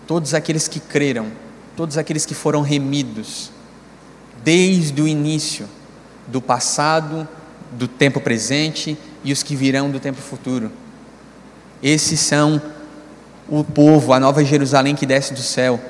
todos 0.07 0.35
aqueles 0.35 0.69
que 0.69 0.81
creram 0.81 1.45
todos 1.77 1.99
aqueles 1.99 2.25
que 2.25 2.35
foram 2.35 2.63
remidos 2.63 3.51
desde 4.43 5.01
o 5.01 5.09
início 5.09 5.69
do 6.27 6.41
passado, 6.41 7.27
do 7.73 7.89
tempo 7.89 8.21
presente 8.21 8.97
e 9.23 9.33
os 9.33 9.43
que 9.43 9.57
virão 9.57 9.91
do 9.91 9.99
tempo 9.99 10.21
futuro. 10.21 10.71
Esses 11.83 12.21
são 12.21 12.61
o 13.49 13.65
povo, 13.65 14.13
a 14.13 14.21
nova 14.21 14.45
Jerusalém 14.45 14.95
que 14.95 15.07
desce 15.07 15.35
do 15.35 15.43
céu. 15.43 15.81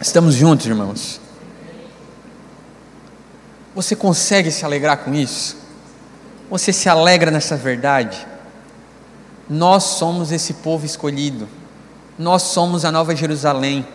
Estamos 0.00 0.34
juntos, 0.34 0.66
irmãos? 0.66 1.20
Você 3.74 3.94
consegue 3.94 4.50
se 4.50 4.64
alegrar 4.64 4.98
com 4.98 5.14
isso? 5.14 5.56
Você 6.50 6.72
se 6.72 6.88
alegra 6.88 7.30
nessa 7.30 7.56
verdade? 7.56 8.26
Nós 9.48 9.84
somos 9.84 10.32
esse 10.32 10.54
povo 10.54 10.84
escolhido, 10.84 11.48
nós 12.18 12.42
somos 12.42 12.84
a 12.84 12.92
Nova 12.92 13.14
Jerusalém, 13.14 13.86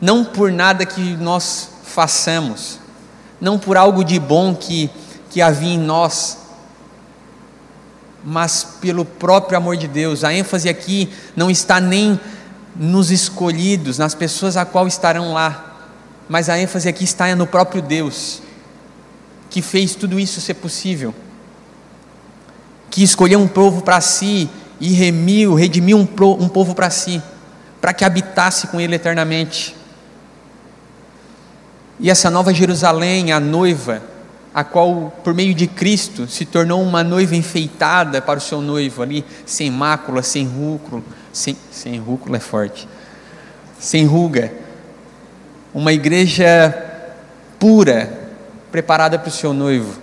não 0.00 0.24
por 0.24 0.50
nada 0.50 0.84
que 0.84 1.16
nós 1.16 1.68
façamos, 1.84 2.80
não 3.40 3.58
por 3.58 3.76
algo 3.76 4.04
de 4.04 4.18
bom 4.18 4.54
que, 4.54 4.90
que 5.30 5.40
havia 5.40 5.74
em 5.74 5.78
nós, 5.78 6.38
mas 8.24 8.64
pelo 8.80 9.04
próprio 9.04 9.56
amor 9.56 9.76
de 9.76 9.86
Deus. 9.86 10.24
A 10.24 10.32
ênfase 10.32 10.68
aqui 10.68 11.12
não 11.36 11.50
está 11.50 11.80
nem 11.80 12.18
nos 12.74 13.10
escolhidos, 13.10 13.98
nas 13.98 14.14
pessoas 14.14 14.56
a 14.56 14.64
qual 14.64 14.86
estarão 14.86 15.32
lá, 15.32 15.76
mas 16.28 16.48
a 16.48 16.58
ênfase 16.58 16.88
aqui 16.88 17.04
está 17.04 17.34
no 17.36 17.46
próprio 17.46 17.82
Deus, 17.82 18.42
que 19.52 19.60
fez 19.60 19.94
tudo 19.94 20.18
isso 20.18 20.40
ser 20.40 20.54
possível, 20.54 21.14
que 22.90 23.02
escolheu 23.02 23.38
um 23.38 23.46
povo 23.46 23.82
para 23.82 24.00
si 24.00 24.48
e 24.80 24.94
remiu, 24.94 25.52
redimiu 25.52 25.98
um, 25.98 26.08
um 26.40 26.48
povo 26.48 26.74
para 26.74 26.88
si, 26.88 27.22
para 27.78 27.92
que 27.92 28.02
habitasse 28.02 28.68
com 28.68 28.80
ele 28.80 28.94
eternamente. 28.94 29.76
E 32.00 32.10
essa 32.10 32.30
nova 32.30 32.54
Jerusalém, 32.54 33.30
a 33.30 33.38
noiva, 33.38 34.02
a 34.54 34.64
qual, 34.64 35.12
por 35.22 35.34
meio 35.34 35.54
de 35.54 35.66
Cristo, 35.66 36.26
se 36.26 36.46
tornou 36.46 36.82
uma 36.82 37.04
noiva 37.04 37.36
enfeitada 37.36 38.22
para 38.22 38.38
o 38.38 38.42
seu 38.42 38.62
noivo 38.62 39.02
ali, 39.02 39.22
sem 39.44 39.70
mácula, 39.70 40.22
sem 40.22 40.46
rúcula, 40.46 41.02
sem, 41.30 41.54
sem 41.70 42.02
é 42.34 42.40
forte, 42.40 42.88
sem 43.78 44.06
ruga, 44.06 44.50
uma 45.74 45.92
igreja 45.92 46.74
pura, 47.58 48.21
preparada 48.72 49.16
para 49.18 49.28
o 49.28 49.32
seu 49.32 49.52
noivo. 49.52 50.00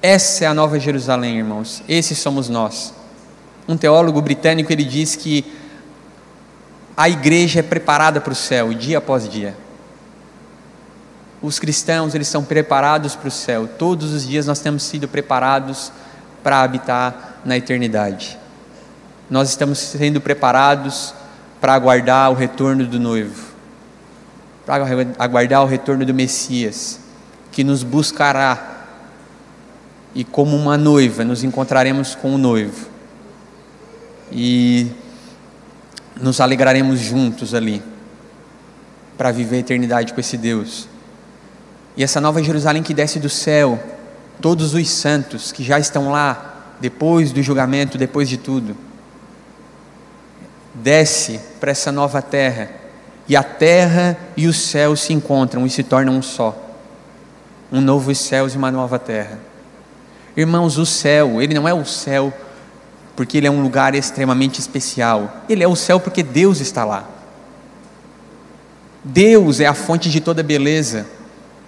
Essa 0.00 0.44
é 0.44 0.46
a 0.46 0.54
nova 0.54 0.80
Jerusalém, 0.80 1.36
irmãos, 1.36 1.82
esses 1.86 2.16
somos 2.18 2.48
nós 2.48 2.94
um 3.68 3.76
teólogo 3.76 4.20
britânico 4.22 4.72
ele 4.72 4.84
diz 4.84 5.14
que 5.14 5.44
a 6.96 7.08
igreja 7.08 7.60
é 7.60 7.62
preparada 7.62 8.20
para 8.20 8.32
o 8.32 8.36
céu 8.36 8.72
dia 8.72 8.98
após 8.98 9.28
dia. 9.28 9.54
Os 11.40 11.58
cristãos 11.58 12.14
eles 12.14 12.26
são 12.26 12.42
preparados 12.42 13.14
para 13.14 13.28
o 13.28 13.30
céu. 13.30 13.68
Todos 13.68 14.12
os 14.12 14.26
dias 14.26 14.46
nós 14.46 14.58
temos 14.58 14.82
sido 14.82 15.06
preparados 15.06 15.92
para 16.42 16.62
habitar 16.62 17.40
na 17.44 17.56
eternidade. 17.56 18.38
Nós 19.30 19.50
estamos 19.50 19.78
sendo 19.78 20.20
preparados 20.20 21.14
para 21.60 21.74
aguardar 21.74 22.30
o 22.30 22.34
retorno 22.34 22.86
do 22.86 22.98
noivo, 22.98 23.52
para 24.64 24.84
aguardar 25.18 25.62
o 25.62 25.66
retorno 25.66 26.04
do 26.06 26.14
Messias, 26.14 26.98
que 27.52 27.64
nos 27.64 27.82
buscará 27.82 28.76
e 30.14 30.24
como 30.24 30.56
uma 30.56 30.76
noiva 30.76 31.24
nos 31.24 31.44
encontraremos 31.44 32.14
com 32.14 32.34
o 32.34 32.38
noivo 32.38 32.88
e 34.32 34.90
nos 36.20 36.40
alegraremos 36.40 36.98
juntos 36.98 37.54
ali 37.54 37.82
para 39.16 39.30
viver 39.30 39.56
a 39.56 39.60
eternidade 39.60 40.12
com 40.12 40.20
esse 40.20 40.36
Deus. 40.36 40.88
E 41.96 42.02
essa 42.02 42.20
nova 42.20 42.42
Jerusalém 42.42 42.82
que 42.82 42.94
desce 42.94 43.18
do 43.18 43.28
céu, 43.28 43.82
todos 44.40 44.74
os 44.74 44.88
santos 44.88 45.50
que 45.50 45.64
já 45.64 45.78
estão 45.78 46.10
lá 46.10 46.76
depois 46.80 47.32
do 47.32 47.42
julgamento, 47.42 47.98
depois 47.98 48.28
de 48.28 48.36
tudo, 48.36 48.76
desce 50.74 51.40
para 51.58 51.72
essa 51.72 51.90
nova 51.90 52.22
terra, 52.22 52.70
e 53.28 53.36
a 53.36 53.42
terra 53.42 54.16
e 54.36 54.46
o 54.46 54.52
céu 54.52 54.94
se 54.94 55.12
encontram 55.12 55.66
e 55.66 55.70
se 55.70 55.82
tornam 55.82 56.14
um 56.14 56.22
só. 56.22 56.67
Um 57.70 57.80
novo 57.80 58.14
céu 58.14 58.48
e 58.48 58.56
uma 58.56 58.70
nova 58.70 58.98
terra. 58.98 59.38
Irmãos, 60.36 60.78
o 60.78 60.86
céu, 60.86 61.42
ele 61.42 61.54
não 61.54 61.68
é 61.68 61.74
o 61.74 61.84
céu 61.84 62.32
porque 63.16 63.36
ele 63.36 63.48
é 63.48 63.50
um 63.50 63.60
lugar 63.60 63.96
extremamente 63.96 64.60
especial. 64.60 65.42
Ele 65.48 65.64
é 65.64 65.66
o 65.66 65.74
céu 65.74 65.98
porque 65.98 66.22
Deus 66.22 66.60
está 66.60 66.84
lá. 66.84 67.04
Deus 69.02 69.58
é 69.58 69.66
a 69.66 69.74
fonte 69.74 70.08
de 70.08 70.20
toda 70.20 70.40
beleza. 70.40 71.04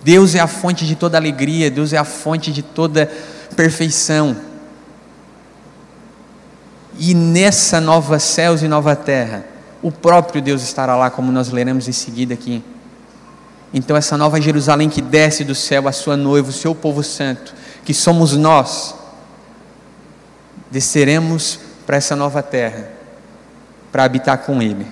Deus 0.01 0.37
é 0.37 0.39
a 0.39 0.47
fonte 0.47 0.87
de 0.87 0.95
toda 0.95 1.19
alegria. 1.19 1.69
Deus 1.69 1.93
é 1.93 1.99
a 1.99 2.05
fonte 2.05 2.53
de 2.53 2.63
toda 2.63 3.11
perfeição. 3.57 4.37
E 6.97 7.15
nessa 7.15 7.81
nova 7.81 8.21
céus 8.21 8.63
e 8.63 8.69
nova 8.69 8.95
terra, 8.95 9.45
o 9.83 9.91
próprio 9.91 10.41
Deus 10.41 10.63
estará 10.63 10.95
lá, 10.95 11.11
como 11.11 11.33
nós 11.33 11.51
leremos 11.51 11.89
em 11.89 11.93
seguida 11.93 12.35
aqui. 12.35 12.63
Então, 13.73 13.97
essa 13.97 14.17
nova 14.17 14.41
Jerusalém 14.41 14.89
que 14.89 15.01
desce 15.01 15.45
do 15.45 15.55
céu, 15.55 15.87
a 15.87 15.93
sua 15.93 16.17
noiva, 16.17 16.51
o 16.51 16.53
seu 16.53 16.75
povo 16.75 17.03
santo, 17.03 17.55
que 17.85 17.95
somos 17.95 18.37
nós, 18.37 18.95
desceremos 20.71 21.61
para 21.87 21.97
essa 21.97 22.17
nova 22.17 22.43
terra, 22.43 22.91
para 23.93 24.05
habitar 24.05 24.39
com 24.39 24.61
Ele. 24.61 24.87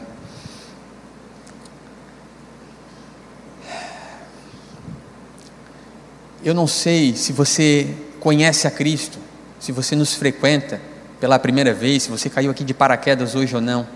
Eu 6.44 6.54
não 6.54 6.68
sei 6.68 7.16
se 7.16 7.32
você 7.32 7.96
conhece 8.20 8.66
a 8.68 8.70
Cristo, 8.70 9.18
se 9.58 9.72
você 9.72 9.96
nos 9.96 10.14
frequenta 10.14 10.80
pela 11.18 11.36
primeira 11.36 11.74
vez, 11.74 12.04
se 12.04 12.10
você 12.10 12.30
caiu 12.30 12.50
aqui 12.50 12.62
de 12.62 12.72
paraquedas 12.72 13.34
hoje 13.34 13.56
ou 13.56 13.60
não. 13.60 13.86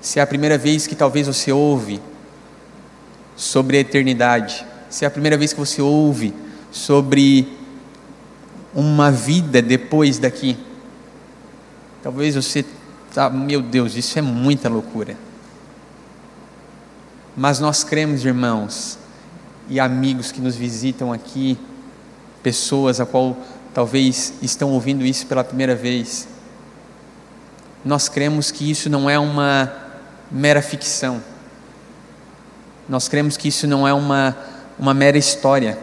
Se 0.00 0.18
é 0.18 0.22
a 0.22 0.26
primeira 0.26 0.58
vez 0.58 0.86
que 0.86 0.96
talvez 0.96 1.28
você 1.28 1.52
ouve 1.52 2.00
sobre 3.38 3.76
a 3.76 3.80
eternidade, 3.80 4.66
se 4.90 5.04
é 5.04 5.08
a 5.08 5.10
primeira 5.10 5.38
vez 5.38 5.52
que 5.52 5.60
você 5.60 5.80
ouve 5.80 6.34
sobre 6.72 7.56
uma 8.74 9.12
vida 9.12 9.62
depois 9.62 10.18
daqui, 10.18 10.58
talvez 12.02 12.34
você 12.34 12.64
tá, 13.14 13.30
meu 13.30 13.62
Deus, 13.62 13.94
isso 13.94 14.18
é 14.18 14.22
muita 14.22 14.68
loucura. 14.68 15.16
Mas 17.36 17.60
nós 17.60 17.84
cremos, 17.84 18.24
irmãos, 18.24 18.98
e 19.68 19.78
amigos 19.78 20.32
que 20.32 20.40
nos 20.40 20.56
visitam 20.56 21.12
aqui, 21.12 21.56
pessoas 22.42 23.00
a 23.00 23.06
qual 23.06 23.36
talvez 23.72 24.34
estão 24.42 24.72
ouvindo 24.72 25.06
isso 25.06 25.28
pela 25.28 25.44
primeira 25.44 25.76
vez. 25.76 26.26
Nós 27.84 28.08
cremos 28.08 28.50
que 28.50 28.68
isso 28.68 28.90
não 28.90 29.08
é 29.08 29.16
uma 29.16 29.72
mera 30.28 30.60
ficção. 30.60 31.22
Nós 32.88 33.06
cremos 33.06 33.36
que 33.36 33.48
isso 33.48 33.66
não 33.66 33.86
é 33.86 33.92
uma, 33.92 34.36
uma 34.78 34.94
mera 34.94 35.18
história, 35.18 35.78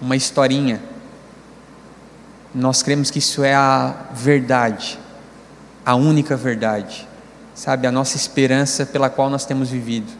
uma 0.00 0.14
historinha. 0.14 0.80
Nós 2.54 2.82
cremos 2.82 3.10
que 3.10 3.18
isso 3.18 3.42
é 3.42 3.54
a 3.54 3.94
verdade, 4.12 4.98
a 5.86 5.94
única 5.94 6.36
verdade, 6.36 7.08
sabe? 7.54 7.86
A 7.86 7.92
nossa 7.92 8.16
esperança 8.16 8.84
pela 8.84 9.08
qual 9.08 9.30
nós 9.30 9.46
temos 9.46 9.70
vivido. 9.70 10.12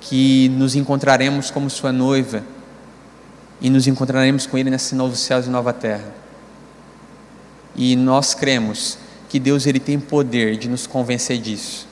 Que 0.00 0.48
nos 0.50 0.74
encontraremos 0.74 1.50
como 1.50 1.68
Sua 1.68 1.92
noiva 1.92 2.42
e 3.60 3.68
nos 3.68 3.86
encontraremos 3.86 4.46
com 4.46 4.56
Ele 4.56 4.70
nesse 4.70 4.94
novo 4.94 5.14
céu 5.16 5.40
e 5.40 5.48
nova 5.48 5.72
terra. 5.72 6.22
E 7.76 7.94
nós 7.94 8.34
cremos 8.34 8.98
que 9.28 9.38
Deus 9.38 9.66
ele 9.66 9.80
tem 9.80 9.98
poder 9.98 10.56
de 10.58 10.68
nos 10.68 10.86
convencer 10.86 11.38
disso. 11.38 11.88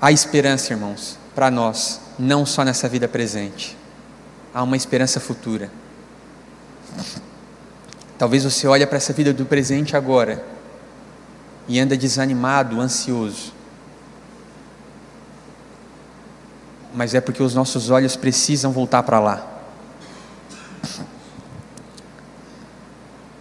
Há 0.00 0.12
esperança, 0.12 0.72
irmãos, 0.72 1.18
para 1.34 1.50
nós, 1.50 2.00
não 2.18 2.44
só 2.44 2.64
nessa 2.64 2.88
vida 2.88 3.08
presente. 3.08 3.76
Há 4.54 4.62
uma 4.62 4.76
esperança 4.76 5.20
futura. 5.20 5.70
Talvez 8.18 8.44
você 8.44 8.66
olhe 8.66 8.86
para 8.86 8.96
essa 8.96 9.12
vida 9.12 9.32
do 9.32 9.44
presente 9.44 9.96
agora 9.96 10.44
e 11.68 11.78
anda 11.78 11.96
desanimado, 11.96 12.80
ansioso. 12.80 13.56
mas 16.96 17.14
é 17.14 17.20
porque 17.20 17.42
os 17.42 17.54
nossos 17.54 17.90
olhos 17.90 18.16
precisam 18.16 18.72
voltar 18.72 19.02
para 19.02 19.20
lá. 19.20 19.46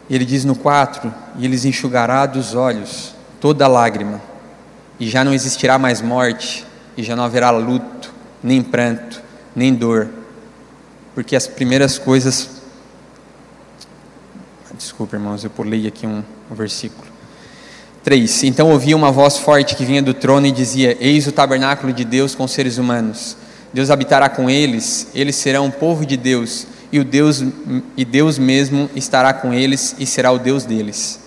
Ele 0.09 0.25
diz 0.25 0.43
no 0.43 0.55
4: 0.55 1.11
E 1.37 1.45
eles 1.45 1.63
enxugará 1.63 2.25
dos 2.25 2.53
olhos 2.53 3.15
toda 3.39 3.65
lágrima, 3.65 4.21
e 4.99 5.07
já 5.09 5.23
não 5.23 5.33
existirá 5.33 5.77
mais 5.77 6.01
morte, 6.01 6.65
e 6.97 7.03
já 7.03 7.15
não 7.15 7.23
haverá 7.23 7.49
luto, 7.49 8.13
nem 8.43 8.61
pranto, 8.61 9.21
nem 9.55 9.73
dor, 9.73 10.09
porque 11.13 11.35
as 11.35 11.47
primeiras 11.47 11.97
coisas. 11.97 12.49
Desculpa, 14.77 15.15
irmãos, 15.15 15.43
eu 15.43 15.49
pulei 15.49 15.87
aqui 15.87 16.05
um, 16.05 16.23
um 16.49 16.55
versículo. 16.55 17.07
3: 18.03 18.43
Então 18.43 18.71
ouvi 18.71 18.93
uma 18.93 19.11
voz 19.11 19.37
forte 19.37 19.75
que 19.75 19.85
vinha 19.85 20.01
do 20.01 20.13
trono 20.13 20.45
e 20.45 20.51
dizia: 20.51 20.97
Eis 20.99 21.27
o 21.27 21.31
tabernáculo 21.31 21.91
de 21.91 22.05
Deus 22.05 22.35
com 22.35 22.43
os 22.43 22.51
seres 22.51 22.77
humanos 22.77 23.37
Deus 23.75 23.89
habitará 23.89 24.29
com 24.29 24.49
eles, 24.49 25.09
eles 25.13 25.35
serão 25.35 25.67
o 25.67 25.71
povo 25.71 26.05
de 26.05 26.15
Deus, 26.15 26.65
e 26.93 26.97
o 26.97 27.03
Deus 27.03 27.43
e 27.97 28.05
Deus 28.05 28.39
mesmo 28.39 28.89
estará 28.95 29.33
com 29.33 29.53
eles 29.53 29.93
e 29.99 30.05
será 30.05 30.31
o 30.31 30.39
Deus 30.39 30.63
deles. 30.63 31.19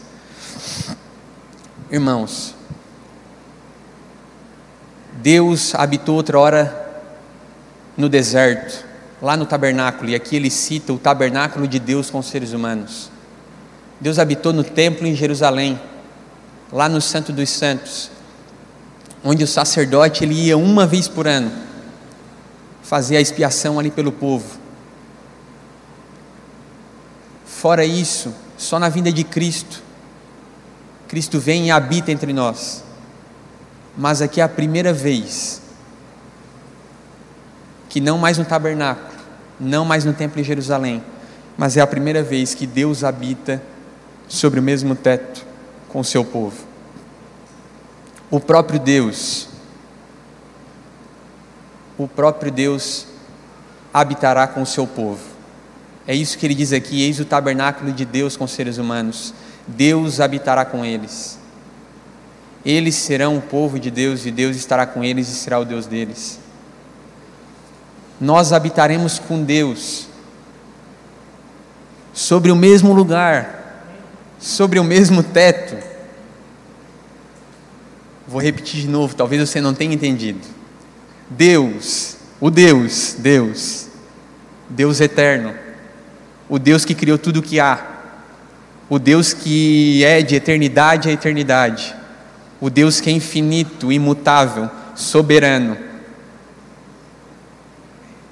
Irmãos, 1.90 2.54
Deus 5.20 5.74
habitou 5.74 6.14
outra 6.14 6.38
hora 6.38 7.04
no 7.96 8.08
deserto, 8.08 8.84
lá 9.20 9.36
no 9.36 9.44
tabernáculo, 9.44 10.08
e 10.10 10.14
aqui 10.14 10.36
ele 10.36 10.48
cita 10.48 10.92
o 10.92 10.98
tabernáculo 10.98 11.66
de 11.66 11.80
Deus 11.80 12.08
com 12.08 12.20
os 12.20 12.26
seres 12.26 12.52
humanos. 12.52 13.10
Deus 14.00 14.20
habitou 14.20 14.52
no 14.52 14.62
templo 14.62 15.08
em 15.08 15.16
Jerusalém, 15.16 15.78
lá 16.72 16.88
no 16.88 17.00
Santo 17.00 17.32
dos 17.32 17.50
Santos, 17.50 18.12
onde 19.24 19.42
o 19.42 19.46
sacerdote 19.46 20.22
ele 20.22 20.34
ia 20.34 20.56
uma 20.56 20.86
vez 20.86 21.08
por 21.08 21.26
ano 21.26 21.50
fazer 22.80 23.16
a 23.16 23.20
expiação 23.20 23.76
ali 23.76 23.90
pelo 23.90 24.12
povo. 24.12 24.56
Fora 27.44 27.84
isso, 27.84 28.32
só 28.56 28.78
na 28.78 28.88
vinda 28.88 29.10
de 29.10 29.24
Cristo, 29.24 29.82
Cristo 31.08 31.40
vem 31.40 31.66
e 31.66 31.70
habita 31.72 32.12
entre 32.12 32.32
nós. 32.32 32.84
Mas 33.98 34.22
aqui 34.22 34.40
é 34.40 34.44
a 34.44 34.48
primeira 34.48 34.92
vez 34.92 35.60
que 37.90 38.00
não 38.00 38.16
mais 38.16 38.38
no 38.38 38.44
tabernáculo, 38.44 39.08
não 39.58 39.84
mais 39.84 40.04
no 40.04 40.12
templo 40.12 40.40
de 40.40 40.46
Jerusalém, 40.46 41.02
mas 41.56 41.76
é 41.76 41.80
a 41.80 41.86
primeira 41.86 42.22
vez 42.22 42.54
que 42.54 42.66
Deus 42.66 43.02
habita 43.02 43.60
sobre 44.28 44.60
o 44.60 44.62
mesmo 44.62 44.94
teto 44.94 45.44
com 45.88 46.00
o 46.00 46.04
seu 46.04 46.24
povo. 46.24 46.64
O 48.30 48.38
próprio 48.38 48.78
Deus 48.78 49.48
o 51.98 52.06
próprio 52.06 52.52
Deus 52.52 53.08
habitará 53.92 54.46
com 54.46 54.62
o 54.62 54.66
seu 54.66 54.86
povo. 54.86 55.20
É 56.06 56.14
isso 56.14 56.38
que 56.38 56.46
ele 56.46 56.54
diz 56.54 56.72
aqui: 56.72 57.02
eis 57.02 57.18
o 57.18 57.24
tabernáculo 57.24 57.92
de 57.92 58.04
Deus 58.04 58.36
com 58.36 58.44
os 58.44 58.52
seres 58.52 58.78
humanos. 58.78 59.34
Deus 59.66 60.20
habitará 60.20 60.64
com 60.64 60.84
eles. 60.84 61.37
Eles 62.64 62.94
serão 62.94 63.36
o 63.36 63.42
povo 63.42 63.78
de 63.78 63.90
Deus 63.90 64.26
e 64.26 64.30
Deus 64.30 64.56
estará 64.56 64.86
com 64.86 65.04
eles 65.04 65.28
e 65.28 65.34
será 65.34 65.58
o 65.58 65.64
Deus 65.64 65.86
deles. 65.86 66.40
Nós 68.20 68.52
habitaremos 68.52 69.18
com 69.18 69.42
Deus 69.42 70.08
sobre 72.12 72.50
o 72.50 72.56
mesmo 72.56 72.92
lugar, 72.92 73.86
sobre 74.40 74.78
o 74.78 74.84
mesmo 74.84 75.22
teto. 75.22 75.76
Vou 78.26 78.40
repetir 78.40 78.80
de 78.80 78.88
novo, 78.88 79.14
talvez 79.14 79.48
você 79.48 79.60
não 79.60 79.72
tenha 79.72 79.94
entendido. 79.94 80.40
Deus, 81.30 82.16
o 82.40 82.50
Deus, 82.50 83.14
Deus, 83.18 83.86
Deus 84.68 85.00
eterno, 85.00 85.54
o 86.48 86.58
Deus 86.58 86.84
que 86.84 86.94
criou 86.94 87.18
tudo 87.18 87.38
o 87.38 87.42
que 87.42 87.60
há, 87.60 87.86
o 88.88 88.98
Deus 88.98 89.32
que 89.32 90.04
é 90.04 90.20
de 90.22 90.34
eternidade 90.34 91.08
a 91.08 91.12
eternidade, 91.12 91.94
o 92.60 92.68
Deus 92.68 93.00
que 93.00 93.08
é 93.08 93.12
infinito, 93.12 93.92
imutável, 93.92 94.68
soberano, 94.94 95.76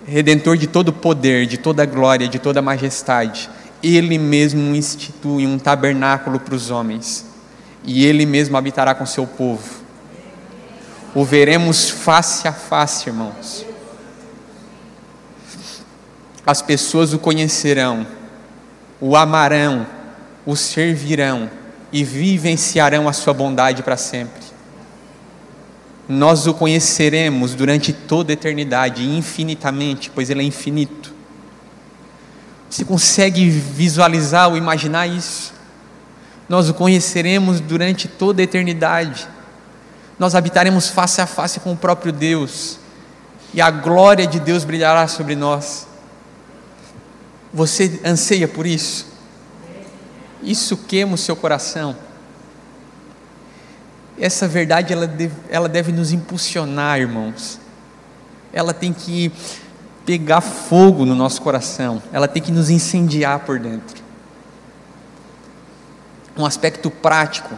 redentor 0.07 0.57
de 0.57 0.67
todo 0.67 0.93
poder, 0.93 1.47
de 1.47 1.59
toda 1.59 1.87
glória, 1.87 2.29
de 2.29 2.39
toda 2.39 2.63
majestade, 2.63 3.51
Ele 3.83 4.19
mesmo 4.19 4.75
institui 4.75 5.47
um 5.47 5.59
tabernáculo 5.59 6.41
para 6.41 6.55
os 6.55 6.71
homens, 6.71 7.27
e 7.85 8.05
Ele 8.05 8.27
mesmo 8.27 8.57
habitará 8.57 8.95
com 8.95 9.07
seu 9.07 9.27
povo. 9.27 9.85
O 11.15 11.25
veremos 11.25 11.89
face 11.89 12.47
a 12.47 12.53
face, 12.53 13.09
irmãos. 13.09 13.65
As 16.45 16.63
pessoas 16.63 17.13
o 17.13 17.19
conhecerão, 17.19 18.07
o 19.01 19.17
amarão, 19.17 19.87
o 20.45 20.55
servirão 20.55 21.51
e 21.93 22.05
vivenciarão 22.05 23.09
a 23.09 23.13
sua 23.13 23.33
bondade 23.33 23.83
para 23.83 23.97
sempre. 23.97 24.45
Nós 26.09 26.47
o 26.47 26.55
conheceremos 26.55 27.55
durante 27.55 27.93
toda 27.93 28.33
a 28.33 28.35
eternidade, 28.35 29.05
infinitamente, 29.05 30.11
pois 30.15 30.31
Ele 30.31 30.43
é 30.43 30.45
infinito. 30.45 31.13
Você 32.71 32.85
consegue 32.85 33.49
visualizar 33.49 34.49
ou 34.49 34.57
imaginar 34.57 35.07
isso? 35.07 35.53
Nós 36.49 36.69
o 36.69 36.75
conheceremos 36.75 37.61
durante 37.61 38.07
toda 38.07 38.41
a 38.41 38.45
eternidade 38.45 39.29
nós 40.19 40.35
habitaremos 40.35 40.89
face 40.89 41.21
a 41.21 41.27
face 41.27 41.61
com 41.61 41.73
o 41.73 41.77
próprio 41.77 42.13
Deus, 42.13 42.79
e 43.53 43.61
a 43.61 43.71
glória 43.71 44.27
de 44.27 44.41
Deus 44.41 44.65
brilhará 44.65 45.07
sobre 45.09 45.35
nós. 45.37 45.87
Você 47.53 48.01
anseia 48.05 48.49
por 48.49 48.67
isso? 48.67 49.07
Isso 50.47 50.77
queima 50.77 51.15
o 51.15 51.19
seu 51.19 51.37
coração. 51.37 51.97
Essa 54.19 54.49
verdade 54.49 54.93
ela 54.93 55.07
deve, 55.07 55.35
ela 55.51 55.69
deve 55.69 55.93
nos 55.93 56.13
impulsionar, 56.13 56.99
irmãos. 56.99 57.61
Ela 58.53 58.73
tem 58.73 58.93
que 58.93 59.31
pegar 60.07 60.41
fogo 60.41 61.05
no 61.05 61.17
nosso 61.17 61.43
coração, 61.43 62.01
ela 62.13 62.29
tem 62.29 62.41
que 62.41 62.53
nos 62.53 62.71
incendiar 62.71 63.41
por 63.41 63.59
dentro. 63.59 64.03
Um 66.39 66.47
aspecto 66.47 66.91
prático, 66.91 67.55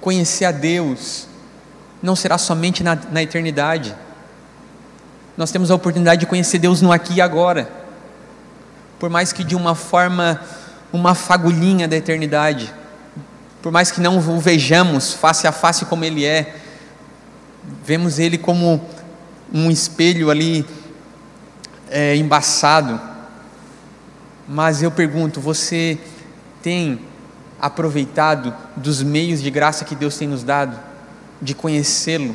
conhecer 0.00 0.44
a 0.44 0.50
Deus 0.50 1.28
não 2.02 2.16
será 2.16 2.36
somente 2.36 2.82
na, 2.82 2.96
na 2.96 3.22
eternidade. 3.22 3.94
Nós 5.36 5.52
temos 5.52 5.70
a 5.70 5.74
oportunidade 5.76 6.20
de 6.20 6.26
conhecer 6.26 6.58
Deus 6.58 6.82
no 6.82 6.90
aqui 6.90 7.14
e 7.14 7.20
agora, 7.20 7.70
por 8.98 9.08
mais 9.08 9.32
que 9.32 9.44
de 9.44 9.54
uma 9.54 9.76
forma, 9.76 10.40
uma 10.92 11.14
fagulhinha 11.14 11.88
da 11.88 11.96
eternidade, 11.96 12.72
por 13.62 13.72
mais 13.72 13.90
que 13.90 14.00
não 14.00 14.18
o 14.18 14.40
vejamos 14.40 15.14
face 15.14 15.46
a 15.46 15.52
face 15.52 15.84
como 15.84 16.04
Ele 16.04 16.24
é, 16.24 16.56
vemos 17.84 18.18
Ele 18.18 18.36
como 18.36 18.84
um 19.52 19.70
espelho 19.70 20.30
ali 20.30 20.66
é, 21.90 22.16
embaçado. 22.16 23.00
Mas 24.48 24.82
eu 24.82 24.90
pergunto: 24.90 25.40
você 25.40 25.98
tem 26.60 27.00
aproveitado 27.60 28.54
dos 28.76 29.02
meios 29.02 29.40
de 29.40 29.50
graça 29.50 29.84
que 29.84 29.94
Deus 29.94 30.16
tem 30.16 30.26
nos 30.26 30.42
dado, 30.42 30.78
de 31.40 31.54
conhecê-lo? 31.54 32.34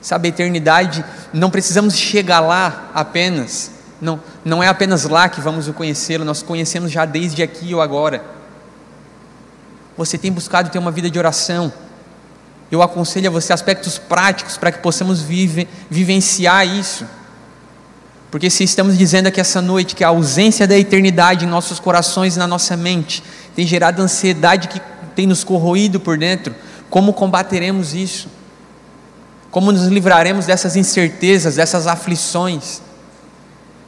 Sabe, 0.00 0.28
a 0.28 0.30
eternidade, 0.30 1.02
não 1.32 1.50
precisamos 1.50 1.96
chegar 1.96 2.40
lá 2.40 2.90
apenas, 2.94 3.70
não, 4.04 4.20
não 4.44 4.62
é 4.62 4.68
apenas 4.68 5.04
lá 5.04 5.28
que 5.28 5.40
vamos 5.40 5.66
o 5.66 5.72
conhecê-lo, 5.72 6.24
nós 6.24 6.42
conhecemos 6.42 6.92
já 6.92 7.06
desde 7.06 7.42
aqui 7.42 7.74
ou 7.74 7.80
agora. 7.80 8.22
Você 9.96 10.18
tem 10.18 10.30
buscado 10.30 10.70
ter 10.70 10.78
uma 10.78 10.90
vida 10.90 11.10
de 11.10 11.18
oração, 11.18 11.72
eu 12.70 12.82
aconselho 12.82 13.28
a 13.28 13.30
você 13.30 13.52
aspectos 13.52 13.98
práticos 13.98 14.56
para 14.56 14.70
que 14.70 14.78
possamos 14.78 15.22
vive, 15.22 15.66
vivenciar 15.88 16.66
isso. 16.66 17.06
Porque 18.30 18.50
se 18.50 18.64
estamos 18.64 18.98
dizendo 18.98 19.28
aqui 19.28 19.40
essa 19.40 19.62
noite 19.62 19.94
que 19.94 20.02
a 20.04 20.08
ausência 20.08 20.66
da 20.66 20.76
eternidade 20.76 21.44
em 21.44 21.48
nossos 21.48 21.78
corações 21.78 22.36
e 22.36 22.38
na 22.38 22.46
nossa 22.46 22.76
mente 22.76 23.22
tem 23.54 23.66
gerado 23.66 24.02
ansiedade 24.02 24.68
que 24.68 24.80
tem 25.14 25.26
nos 25.26 25.44
corroído 25.44 26.00
por 26.00 26.18
dentro, 26.18 26.54
como 26.90 27.12
combateremos 27.12 27.94
isso? 27.94 28.28
Como 29.50 29.70
nos 29.70 29.86
livraremos 29.86 30.46
dessas 30.46 30.74
incertezas, 30.74 31.54
dessas 31.54 31.86
aflições? 31.86 32.82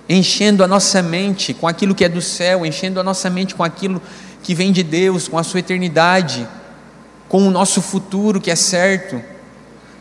Enchendo 0.09 0.63
a 0.63 0.67
nossa 0.69 1.03
mente 1.03 1.53
com 1.53 1.67
aquilo 1.67 1.95
que 1.95 2.05
é 2.05 2.09
do 2.09 2.23
céu, 2.23 2.65
enchendo 2.65 3.01
a 3.01 3.03
nossa 3.03 3.29
mente 3.29 3.55
com 3.55 3.65
aquilo 3.65 4.01
que 4.43 4.55
vem 4.55 4.71
de 4.71 4.83
Deus, 4.83 5.27
com 5.27 5.39
a 5.39 5.43
sua 5.43 5.61
eternidade 5.61 6.47
com 7.29 7.47
o 7.47 7.51
nosso 7.51 7.83
futuro 7.83 8.41
que 8.41 8.51
é 8.51 8.57
certo. 8.57 9.21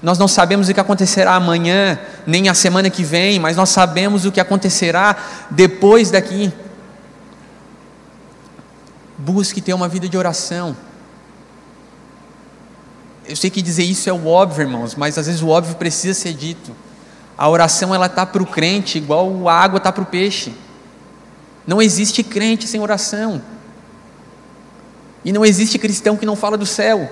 Nós 0.02 0.20
não 0.20 0.28
sabemos 0.28 0.70
o 0.70 0.74
que 0.74 0.80
acontecerá 0.80 1.36
amanhã, 1.36 2.00
nem 2.28 2.48
a 2.48 2.54
semana 2.54 2.90
que 2.90 3.04
vem, 3.04 3.40
mas 3.40 3.58
nós 3.58 3.70
sabemos 3.70 4.26
o 4.26 4.32
que 4.32 4.40
acontecerá 4.40 5.16
depois 5.50 6.12
daqui. 6.12 6.54
Busque 9.18 9.62
ter 9.62 9.74
uma 9.74 9.88
vida 9.88 10.08
de 10.08 10.18
oração. 10.18 10.76
Eu 13.28 13.36
sei 13.36 13.50
que 13.50 13.62
dizer 13.62 13.84
isso 13.84 14.08
é 14.08 14.14
o 14.14 14.28
óbvio, 14.28 14.62
irmãos, 14.62 14.94
mas 14.94 15.18
às 15.18 15.26
vezes 15.26 15.42
o 15.42 15.48
óbvio 15.48 15.76
precisa 15.76 16.14
ser 16.14 16.34
dito. 16.34 16.76
A 17.38 17.50
oração 17.50 17.94
ela 17.94 18.08
tá 18.08 18.26
para 18.26 18.42
o 18.42 18.46
crente 18.46 18.98
igual 18.98 19.50
a 19.50 19.54
água 19.54 19.80
tá 19.80 19.92
para 19.92 20.04
o 20.04 20.06
peixe. 20.06 20.54
Não 21.68 21.82
existe 21.82 22.24
crente 22.24 22.68
sem 22.68 22.80
oração. 22.80 23.42
E 25.24 25.32
não 25.34 25.44
existe 25.46 25.78
cristão 25.78 26.16
que 26.16 26.26
não 26.26 26.36
fala 26.36 26.58
do 26.58 26.66
céu. 26.66 27.10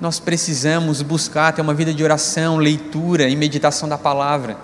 Nós 0.00 0.20
precisamos 0.20 1.02
buscar 1.02 1.52
ter 1.52 1.62
uma 1.62 1.74
vida 1.74 1.92
de 1.92 2.04
oração, 2.04 2.58
leitura 2.58 3.28
e 3.28 3.34
meditação 3.34 3.88
da 3.88 3.98
palavra. 3.98 4.58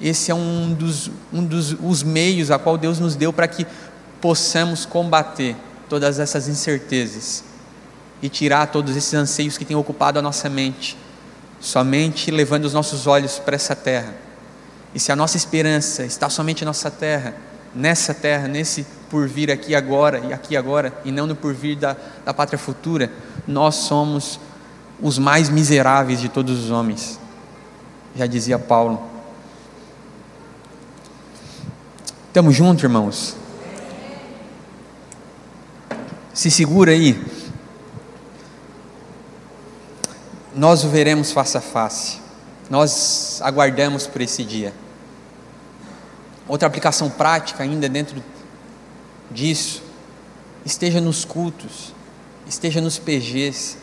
Esse 0.00 0.30
é 0.30 0.34
um 0.34 0.72
dos, 0.72 1.10
um 1.32 1.44
dos 1.44 1.72
os 1.72 2.02
meios 2.02 2.50
a 2.50 2.58
qual 2.58 2.78
Deus 2.78 2.98
nos 2.98 3.14
deu 3.14 3.32
para 3.32 3.46
que 3.46 3.66
possamos 4.20 4.86
combater 4.86 5.54
todas 5.88 6.18
essas 6.18 6.48
incertezas 6.48 7.47
e 8.22 8.28
tirar 8.28 8.66
todos 8.66 8.96
esses 8.96 9.14
anseios 9.14 9.56
que 9.56 9.64
têm 9.64 9.76
ocupado 9.76 10.18
a 10.18 10.22
nossa 10.22 10.48
mente, 10.48 10.96
somente 11.60 12.30
levando 12.30 12.64
os 12.64 12.72
nossos 12.72 13.06
olhos 13.06 13.38
para 13.38 13.56
essa 13.56 13.76
terra. 13.76 14.14
E 14.94 15.00
se 15.00 15.12
a 15.12 15.16
nossa 15.16 15.36
esperança 15.36 16.04
está 16.04 16.28
somente 16.28 16.64
nessa 16.64 16.90
terra, 16.90 17.34
nessa 17.74 18.14
terra, 18.14 18.48
nesse 18.48 18.86
porvir 19.10 19.50
aqui 19.50 19.74
agora 19.74 20.18
e 20.20 20.32
aqui 20.32 20.56
agora, 20.56 20.92
e 21.04 21.12
não 21.12 21.26
no 21.26 21.36
porvir 21.36 21.76
da, 21.76 21.96
da 22.24 22.34
pátria 22.34 22.58
futura, 22.58 23.10
nós 23.46 23.74
somos 23.76 24.40
os 25.00 25.18
mais 25.18 25.48
miseráveis 25.48 26.20
de 26.20 26.28
todos 26.28 26.64
os 26.64 26.70
homens. 26.70 27.20
Já 28.16 28.26
dizia 28.26 28.58
Paulo. 28.58 29.02
Estamos 32.26 32.54
juntos, 32.54 32.82
irmãos? 32.82 33.36
Se 36.34 36.50
segura 36.50 36.92
aí. 36.92 37.37
Nós 40.58 40.82
o 40.82 40.88
veremos 40.88 41.30
face 41.30 41.56
a 41.56 41.60
face. 41.60 42.18
Nós 42.68 43.38
aguardamos 43.42 44.08
por 44.08 44.20
esse 44.20 44.42
dia. 44.42 44.74
Outra 46.48 46.66
aplicação 46.66 47.08
prática 47.08 47.62
ainda 47.62 47.88
dentro 47.88 48.20
disso, 49.30 49.80
esteja 50.64 51.00
nos 51.00 51.24
cultos, 51.24 51.94
esteja 52.44 52.80
nos 52.80 52.98
PGs, 52.98 53.76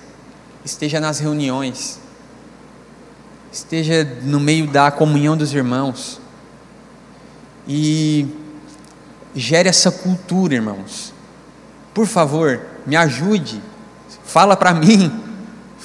esteja 0.66 1.00
nas 1.00 1.20
reuniões, 1.20 1.98
esteja 3.54 4.04
no 4.24 4.42
meio 4.42 4.68
da 4.68 4.92
comunhão 4.92 5.38
dos 5.38 5.54
irmãos 5.54 6.20
e 7.66 8.28
gere 9.34 9.70
essa 9.70 9.92
cultura, 9.92 10.56
irmãos. 10.56 11.14
Por 11.94 12.06
favor, 12.06 12.60
me 12.86 12.98
ajude, 12.98 13.62
fala 14.26 14.58
para 14.58 14.74
mim, 14.76 15.25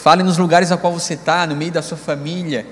fale 0.00 0.22
nos 0.22 0.38
lugares 0.38 0.72
a 0.72 0.78
qual 0.78 0.94
você 0.94 1.12
está, 1.12 1.46
no 1.46 1.54
meio 1.54 1.70
da 1.70 1.82
sua 1.82 1.98
família, 1.98 2.66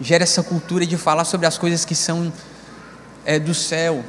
gere 0.00 0.24
essa 0.24 0.42
cultura 0.42 0.86
de 0.86 0.96
falar 0.96 1.24
sobre 1.24 1.46
as 1.46 1.58
coisas 1.58 1.84
que 1.84 1.94
são 1.94 2.32
é, 3.26 3.38
do 3.38 3.52
céu, 3.52 4.02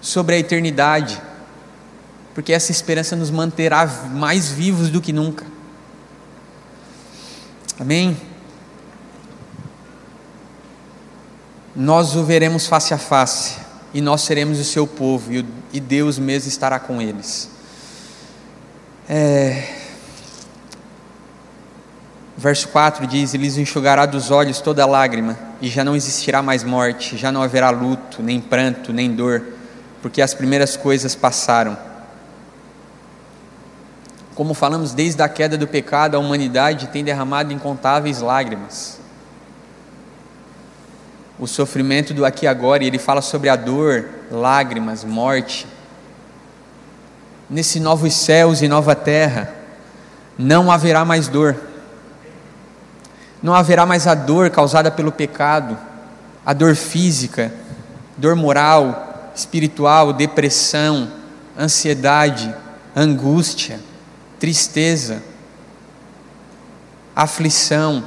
sobre 0.00 0.34
a 0.34 0.38
eternidade, 0.38 1.22
porque 2.34 2.52
essa 2.52 2.72
esperança 2.72 3.14
nos 3.14 3.30
manterá 3.30 3.86
mais 3.86 4.50
vivos 4.50 4.90
do 4.90 5.00
que 5.00 5.12
nunca. 5.12 5.46
Amém? 7.78 8.16
Nós 11.76 12.16
o 12.16 12.24
veremos 12.24 12.66
face 12.66 12.92
a 12.92 12.98
face, 12.98 13.54
e 13.94 14.00
nós 14.00 14.22
seremos 14.22 14.58
o 14.58 14.64
seu 14.64 14.84
povo, 14.84 15.30
e 15.72 15.78
Deus 15.78 16.18
mesmo 16.18 16.48
estará 16.48 16.80
com 16.80 17.00
eles. 17.00 17.48
É... 19.08 19.85
Verso 22.36 22.68
4 22.68 23.06
diz: 23.06 23.32
Ele 23.32 23.44
lhes 23.44 23.56
enxugará 23.56 24.04
dos 24.04 24.30
olhos 24.30 24.60
toda 24.60 24.84
lágrima, 24.84 25.38
e 25.60 25.68
já 25.68 25.82
não 25.82 25.96
existirá 25.96 26.42
mais 26.42 26.62
morte, 26.62 27.16
já 27.16 27.32
não 27.32 27.42
haverá 27.42 27.70
luto, 27.70 28.22
nem 28.22 28.40
pranto, 28.40 28.92
nem 28.92 29.14
dor, 29.14 29.42
porque 30.02 30.20
as 30.20 30.34
primeiras 30.34 30.76
coisas 30.76 31.14
passaram. 31.14 31.76
Como 34.34 34.52
falamos 34.52 34.92
desde 34.92 35.22
a 35.22 35.28
queda 35.30 35.56
do 35.56 35.66
pecado, 35.66 36.14
a 36.14 36.18
humanidade 36.18 36.88
tem 36.88 37.02
derramado 37.02 37.54
incontáveis 37.54 38.20
lágrimas. 38.20 39.00
O 41.38 41.46
sofrimento 41.46 42.12
do 42.12 42.24
aqui 42.24 42.44
e 42.44 42.48
agora, 42.48 42.84
e 42.84 42.86
ele 42.86 42.98
fala 42.98 43.22
sobre 43.22 43.48
a 43.48 43.56
dor, 43.56 44.06
lágrimas, 44.30 45.04
morte. 45.04 45.66
Nesse 47.48 47.80
novos 47.80 48.12
céus 48.12 48.60
e 48.60 48.68
nova 48.68 48.94
terra, 48.94 49.54
não 50.38 50.70
haverá 50.70 51.02
mais 51.02 51.28
dor 51.28 51.56
não 53.46 53.54
haverá 53.54 53.86
mais 53.86 54.08
a 54.08 54.14
dor 54.16 54.50
causada 54.50 54.90
pelo 54.90 55.12
pecado, 55.12 55.78
a 56.44 56.52
dor 56.52 56.74
física, 56.74 57.54
dor 58.16 58.34
moral, 58.34 59.30
espiritual, 59.36 60.12
depressão, 60.12 61.08
ansiedade, 61.56 62.52
angústia, 62.96 63.78
tristeza, 64.40 65.22
aflição. 67.14 68.04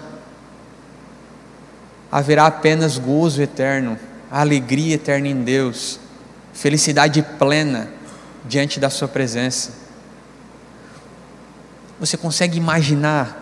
Haverá 2.11 2.45
apenas 2.47 2.97
gozo 2.97 3.41
eterno, 3.41 3.97
alegria 4.29 4.95
eterna 4.95 5.29
em 5.29 5.41
Deus, 5.41 6.01
felicidade 6.51 7.21
plena 7.21 7.87
diante 8.43 8.77
da 8.77 8.89
Sua 8.89 9.07
presença. 9.07 9.71
Você 11.97 12.17
consegue 12.17 12.57
imaginar 12.57 13.38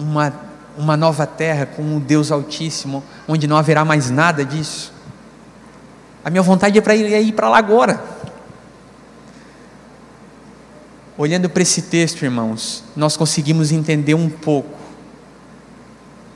uma, 0.00 0.32
uma 0.76 0.96
nova 0.96 1.26
terra 1.26 1.66
com 1.66 1.96
o 1.96 2.00
Deus 2.00 2.32
Altíssimo, 2.32 3.04
onde 3.28 3.46
não 3.46 3.56
haverá 3.56 3.84
mais 3.84 4.10
nada 4.10 4.44
disso. 4.44 4.92
A 6.24 6.30
minha 6.30 6.42
vontade 6.42 6.78
é 6.78 6.80
para 6.80 6.94
ir, 6.94 7.12
é 7.12 7.20
ir 7.20 7.32
para 7.32 7.48
lá 7.48 7.58
agora. 7.58 8.02
Olhando 11.16 11.50
para 11.50 11.62
esse 11.62 11.82
texto, 11.82 12.22
irmãos, 12.24 12.82
nós 12.96 13.16
conseguimos 13.16 13.72
entender 13.72 14.14
um 14.14 14.28
pouco 14.28 14.78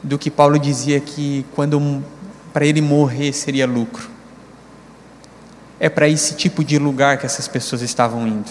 do 0.02 0.18
que 0.18 0.30
Paulo 0.30 0.58
dizia 0.58 1.00
que 1.00 1.46
quando 1.54 2.02
para 2.52 2.66
ele 2.66 2.82
morrer 2.82 3.32
seria 3.32 3.66
lucro. 3.66 4.10
É 5.80 5.88
para 5.88 6.08
esse 6.08 6.34
tipo 6.34 6.62
de 6.62 6.78
lugar 6.78 7.18
que 7.18 7.26
essas 7.26 7.48
pessoas 7.48 7.82
estavam 7.82 8.26
indo. 8.26 8.50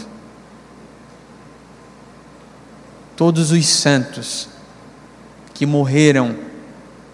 Todos 3.15 3.51
os 3.51 3.65
santos 3.67 4.49
que 5.53 5.65
morreram 5.65 6.35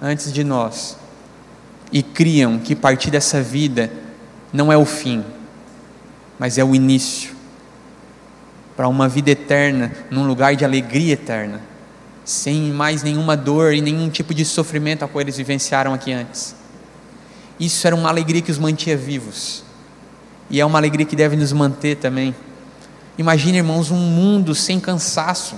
antes 0.02 0.32
de 0.32 0.44
nós 0.44 0.98
e 1.92 2.02
criam 2.02 2.60
que 2.60 2.76
partir 2.76 3.12
dessa 3.12 3.42
vida 3.42 3.92
não 4.54 4.72
é 4.72 4.78
o 4.78 4.86
fim, 4.86 5.24
mas 6.38 6.58
é 6.58 6.64
o 6.64 6.74
início 6.74 7.38
para 8.76 8.88
uma 8.88 9.10
vida 9.10 9.32
eterna, 9.32 9.92
num 10.10 10.26
lugar 10.26 10.56
de 10.56 10.64
alegria 10.64 11.14
eterna, 11.14 11.62
sem 12.24 12.72
mais 12.72 13.04
nenhuma 13.04 13.36
dor 13.36 13.74
e 13.74 13.82
nenhum 13.82 14.10
tipo 14.10 14.34
de 14.34 14.46
sofrimento 14.46 15.04
a 15.04 15.08
qual 15.08 15.22
eles 15.22 15.36
vivenciaram 15.36 15.94
aqui 15.94 16.14
antes. 16.14 16.56
Isso 17.60 17.86
era 17.86 17.94
uma 17.94 18.08
alegria 18.08 18.42
que 18.42 18.52
os 18.52 18.58
mantinha 18.58 18.96
vivos, 18.96 19.66
e 20.50 20.62
é 20.62 20.66
uma 20.66 20.80
alegria 20.80 21.06
que 21.06 21.16
deve 21.16 21.36
nos 21.36 21.52
manter 21.52 21.98
também. 21.98 22.34
Imagine, 23.18 23.58
irmãos, 23.58 23.92
um 23.92 23.98
mundo 23.98 24.56
sem 24.56 24.80
cansaço, 24.80 25.56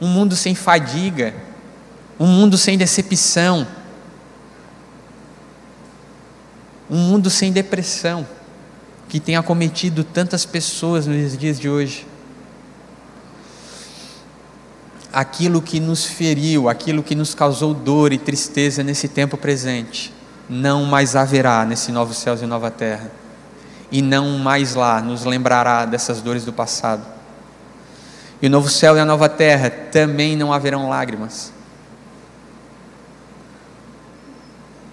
um 0.00 0.06
mundo 0.06 0.36
sem 0.36 0.54
fadiga, 0.54 1.34
um 2.18 2.26
mundo 2.26 2.56
sem 2.56 2.76
decepção, 2.76 3.66
um 6.90 6.98
mundo 6.98 7.30
sem 7.30 7.52
depressão 7.52 8.26
que 9.08 9.20
tem 9.20 9.36
acometido 9.36 10.04
tantas 10.04 10.44
pessoas 10.44 11.06
nos 11.06 11.36
dias 11.36 11.58
de 11.58 11.68
hoje. 11.68 12.06
Aquilo 15.12 15.62
que 15.62 15.80
nos 15.80 16.04
feriu, 16.04 16.68
aquilo 16.68 17.02
que 17.02 17.14
nos 17.14 17.34
causou 17.34 17.72
dor 17.72 18.12
e 18.12 18.18
tristeza 18.18 18.82
nesse 18.82 19.08
tempo 19.08 19.36
presente, 19.36 20.12
não 20.48 20.84
mais 20.84 21.16
haverá 21.16 21.64
nesse 21.64 21.90
novo 21.90 22.12
céu 22.12 22.36
e 22.40 22.46
nova 22.46 22.70
terra. 22.70 23.10
E 23.90 24.02
não 24.02 24.38
mais 24.38 24.74
lá 24.74 25.00
nos 25.00 25.24
lembrará 25.24 25.86
dessas 25.86 26.20
dores 26.20 26.44
do 26.44 26.52
passado. 26.52 27.15
E 28.40 28.46
o 28.46 28.50
novo 28.50 28.68
céu 28.68 28.96
e 28.96 29.00
a 29.00 29.04
nova 29.04 29.28
terra 29.28 29.70
também 29.70 30.36
não 30.36 30.52
haverão 30.52 30.88
lágrimas. 30.88 31.52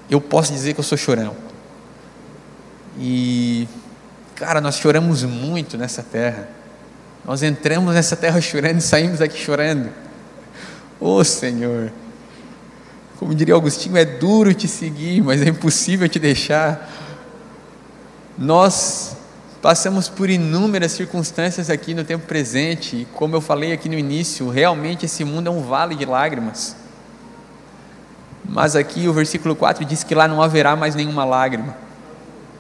Eu 0.10 0.22
posso 0.22 0.54
dizer 0.54 0.74
que 0.74 0.80
eu 0.80 0.84
sou 0.84 0.98
chorão. 0.98 1.36
E 3.00 3.68
Cara, 4.36 4.60
nós 4.60 4.78
choramos 4.78 5.24
muito 5.24 5.78
nessa 5.78 6.02
terra. 6.02 6.50
Nós 7.24 7.44
entramos 7.44 7.94
nessa 7.94 8.16
terra 8.16 8.42
chorando 8.42 8.80
e 8.80 8.82
saímos 8.82 9.20
daqui 9.20 9.38
chorando. 9.38 9.90
Ô 11.00 11.16
oh, 11.18 11.24
Senhor, 11.24 11.92
como 13.18 13.34
diria 13.34 13.56
Agostinho, 13.56 13.96
é 13.96 14.04
duro 14.04 14.54
te 14.54 14.68
seguir, 14.68 15.22
mas 15.22 15.42
é 15.42 15.50
impossível 15.50 16.10
te 16.10 16.20
deixar. 16.20 16.90
Nós 18.38 19.16
passamos 19.64 20.10
por 20.10 20.30
inúmeras 20.30 20.92
circunstâncias 20.92 21.70
aqui 21.70 21.94
no 21.94 22.04
tempo 22.04 22.28
presente, 22.28 22.98
e 22.98 23.06
como 23.06 23.34
eu 23.34 23.40
falei 23.40 23.72
aqui 23.72 23.88
no 23.88 23.98
início, 23.98 24.50
realmente 24.50 25.06
esse 25.06 25.24
mundo 25.24 25.48
é 25.48 25.50
um 25.50 25.62
vale 25.62 25.96
de 25.96 26.04
lágrimas. 26.04 26.76
Mas 28.44 28.76
aqui 28.76 29.08
o 29.08 29.14
versículo 29.14 29.56
4 29.56 29.86
diz 29.86 30.04
que 30.04 30.14
lá 30.14 30.28
não 30.28 30.42
haverá 30.42 30.76
mais 30.76 30.96
nenhuma 30.96 31.24
lágrima, 31.24 31.78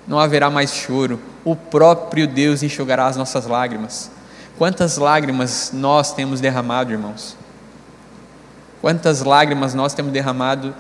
não 0.08 0.18
haverá 0.18 0.50
mais 0.50 0.74
choro 0.74 1.20
o 1.44 1.58
próprio 1.58 2.26
Deus 2.26 2.64
enxugará 2.64 3.06
as 3.08 3.18
nossas 3.18 3.48
lágrimas. 3.48 4.10
Quantas 4.58 4.96
lágrimas 4.96 5.72
nós 5.74 6.14
temos 6.14 6.40
derramado, 6.40 6.94
irmãos? 6.94 7.36
Quantas 8.80 9.24
lágrimas 9.24 9.74
nós 9.74 9.94
temos 9.94 10.14
derramado 10.14 10.74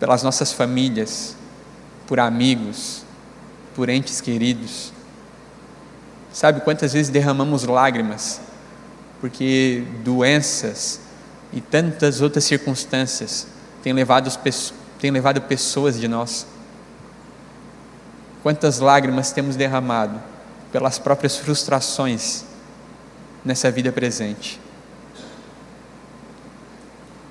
pelas 0.00 0.22
nossas 0.22 0.54
famílias, 0.54 1.36
por 2.06 2.18
amigos, 2.18 3.02
por 3.74 3.90
entes 3.90 4.22
queridos? 4.22 4.96
Sabe 6.38 6.60
quantas 6.60 6.92
vezes 6.92 7.10
derramamos 7.10 7.64
lágrimas? 7.64 8.40
Porque 9.20 9.82
doenças 10.04 11.00
e 11.52 11.60
tantas 11.60 12.20
outras 12.20 12.44
circunstâncias 12.44 13.48
têm 13.82 13.92
levado, 13.92 14.30
têm 15.00 15.10
levado 15.10 15.40
pessoas 15.40 15.98
de 15.98 16.06
nós. 16.06 16.46
Quantas 18.40 18.78
lágrimas 18.78 19.32
temos 19.32 19.56
derramado 19.56 20.22
pelas 20.70 20.96
próprias 20.96 21.36
frustrações 21.36 22.44
nessa 23.44 23.68
vida 23.68 23.90
presente. 23.90 24.60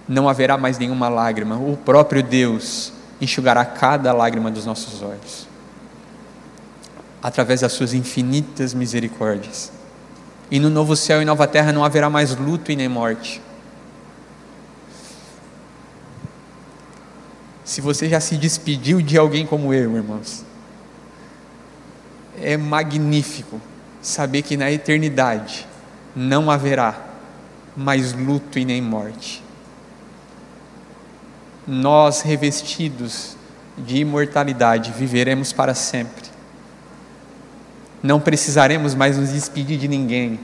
Não 0.06 0.28
haverá 0.28 0.58
mais 0.58 0.78
nenhuma 0.78 1.08
lágrima, 1.08 1.56
o 1.56 1.78
próprio 1.78 2.22
Deus 2.22 2.92
enxugará 3.22 3.64
cada 3.64 4.12
lágrima 4.12 4.52
dos 4.52 4.66
nossos 4.66 5.02
olhos, 5.02 5.48
através 7.28 7.60
das 7.60 7.74
suas 7.74 7.94
infinitas 7.94 8.74
misericórdias. 8.74 9.70
E 10.50 10.62
no 10.62 10.70
novo 10.70 10.96
céu 10.96 11.22
e 11.22 11.26
nova 11.26 11.46
terra 11.46 11.74
não 11.74 11.84
haverá 11.84 12.10
mais 12.10 12.34
luto 12.34 12.72
e 12.72 12.76
nem 12.78 12.88
morte. 12.88 13.42
Se 17.66 17.82
você 17.82 18.08
já 18.08 18.22
se 18.22 18.38
despediu 18.38 19.02
de 19.02 19.18
alguém 19.18 19.46
como 19.46 19.74
eu, 19.74 19.94
irmãos, 19.98 20.46
é 22.42 22.56
magnífico 22.56 23.60
saber 24.02 24.42
que 24.42 24.56
na 24.56 24.72
eternidade 24.72 25.68
não 26.16 26.50
haverá 26.50 26.98
mais 27.76 28.14
luto 28.14 28.58
e 28.58 28.64
nem 28.64 28.82
morte. 28.82 29.44
Nós, 31.68 32.22
revestidos 32.22 33.36
de 33.78 33.98
imortalidade, 33.98 34.94
viveremos 34.94 35.52
para 35.52 35.74
sempre. 35.74 36.27
Não 38.02 38.20
precisaremos 38.20 38.94
mais 38.94 39.18
nos 39.18 39.30
despedir 39.30 39.78
de 39.78 39.88
ninguém. 39.88 40.40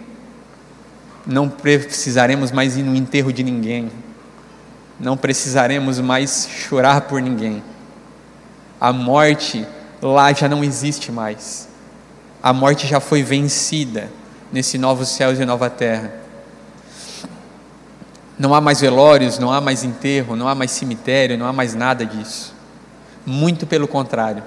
Não 1.25 1.47
precisaremos 1.49 2.51
mais 2.51 2.77
ir 2.77 2.83
no 2.83 2.95
enterro 2.95 3.31
de 3.31 3.43
ninguém. 3.43 3.91
Não 4.99 5.15
precisaremos 5.15 5.99
mais 5.99 6.47
chorar 6.49 7.01
por 7.01 7.21
ninguém. 7.21 7.63
A 8.79 8.91
morte 8.91 9.65
lá 10.01 10.33
já 10.33 10.49
não 10.49 10.63
existe 10.63 11.11
mais 11.11 11.73
a 12.43 12.51
morte 12.51 12.85
já 12.85 12.99
foi 12.99 13.23
vencida 13.23 14.11
nesse 14.51 14.77
novo 14.77 15.05
céu 15.05 15.33
e 15.33 15.45
nova 15.45 15.69
terra. 15.69 16.11
Não 18.37 18.53
há 18.53 18.59
mais 18.59 18.81
velórios, 18.81 19.39
não 19.39 19.49
há 19.49 19.61
mais 19.61 19.85
enterro, 19.85 20.35
não 20.35 20.49
há 20.49 20.53
mais 20.53 20.71
cemitério, 20.71 21.37
não 21.37 21.45
há 21.45 21.53
mais 21.53 21.73
nada 21.73 22.05
disso. 22.05 22.53
Muito 23.25 23.65
pelo 23.65 23.87
contrário. 23.87 24.43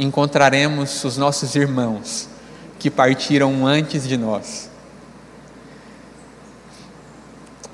Encontraremos 0.00 1.04
os 1.04 1.16
nossos 1.16 1.54
irmãos 1.54 2.28
que 2.78 2.90
partiram 2.90 3.66
antes 3.66 4.08
de 4.08 4.16
nós. 4.16 4.70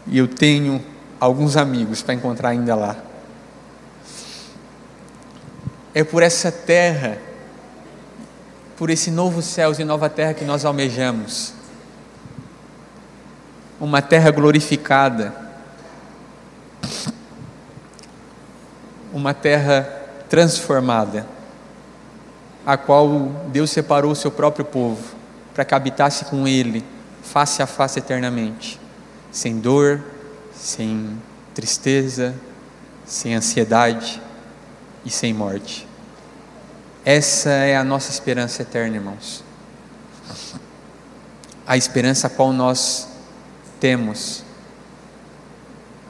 E 0.07 0.18
eu 0.18 0.27
tenho 0.27 0.85
alguns 1.20 1.57
amigos 1.57 2.03
para 2.03 2.14
encontrar 2.14 2.49
ainda 2.49 2.74
lá. 2.74 2.97
É 5.95 6.05
por 6.05 6.22
essa 6.22 6.51
terra 6.53 7.18
por 8.77 8.91
esse 8.91 9.11
novo 9.11 9.41
céu 9.41 9.72
e 9.79 9.85
nova 9.85 10.09
terra 10.09 10.35
que 10.35 10.45
nós 10.45 10.64
almejamos. 10.64 11.55
Uma 13.81 14.03
terra 14.03 14.31
glorificada, 14.31 15.35
uma 19.12 19.33
terra 19.33 19.83
transformada, 20.29 21.27
a 22.67 22.77
qual 22.77 23.29
Deus 23.49 23.71
separou 23.71 24.11
o 24.11 24.17
seu 24.17 24.31
próprio 24.31 24.64
povo 24.64 25.14
para 25.55 25.64
que 25.64 25.75
habitasse 25.75 26.27
com 26.27 26.47
Ele, 26.47 26.85
face 27.23 27.62
a 27.62 27.67
face 27.67 27.99
eternamente, 27.99 28.79
sem 29.33 29.59
dor, 29.59 30.03
sem 30.53 31.17
tristeza, 31.55 32.35
sem 33.07 33.35
ansiedade 33.35 34.21
e 35.05 35.11
sem 35.11 35.33
morte. 35.33 35.89
Essa 37.05 37.51
é 37.51 37.77
a 37.77 37.85
nossa 37.85 38.11
esperança 38.11 38.62
eterna, 38.62 38.97
irmãos. 38.97 39.45
A 41.67 41.77
esperança 41.77 42.27
a 42.27 42.31
qual 42.31 42.53
nós 42.53 43.09
temos, 43.81 44.45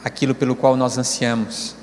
aquilo 0.03 0.35
pelo 0.35 0.57
qual 0.57 0.77
nós 0.77 0.97
ansiamos. 0.97 1.76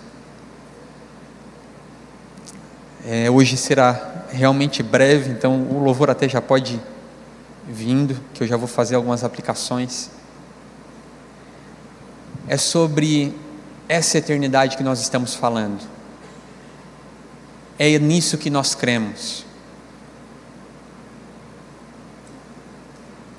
É, 3.06 3.30
hoje 3.30 3.58
será 3.58 4.26
realmente 4.32 4.82
breve, 4.82 5.30
então 5.30 5.62
o 5.64 5.84
louvor 5.84 6.10
até 6.10 6.30
já 6.30 6.42
pode 6.42 6.82
vindo, 7.68 8.18
que 8.34 8.44
eu 8.44 8.48
já 8.48 8.56
vou 8.56 8.68
fazer 8.68 8.96
algumas 8.96 9.26
aplicações. 9.26 10.10
É 12.48 12.56
sobre 12.56 13.36
essa 13.90 14.18
eternidade 14.18 14.78
que 14.78 14.84
nós 14.84 15.02
estamos 15.02 15.36
falando. 15.36 15.82
É 17.78 18.00
nisso 18.00 18.38
que 18.38 18.50
nós 18.50 18.74
cremos. 18.74 19.46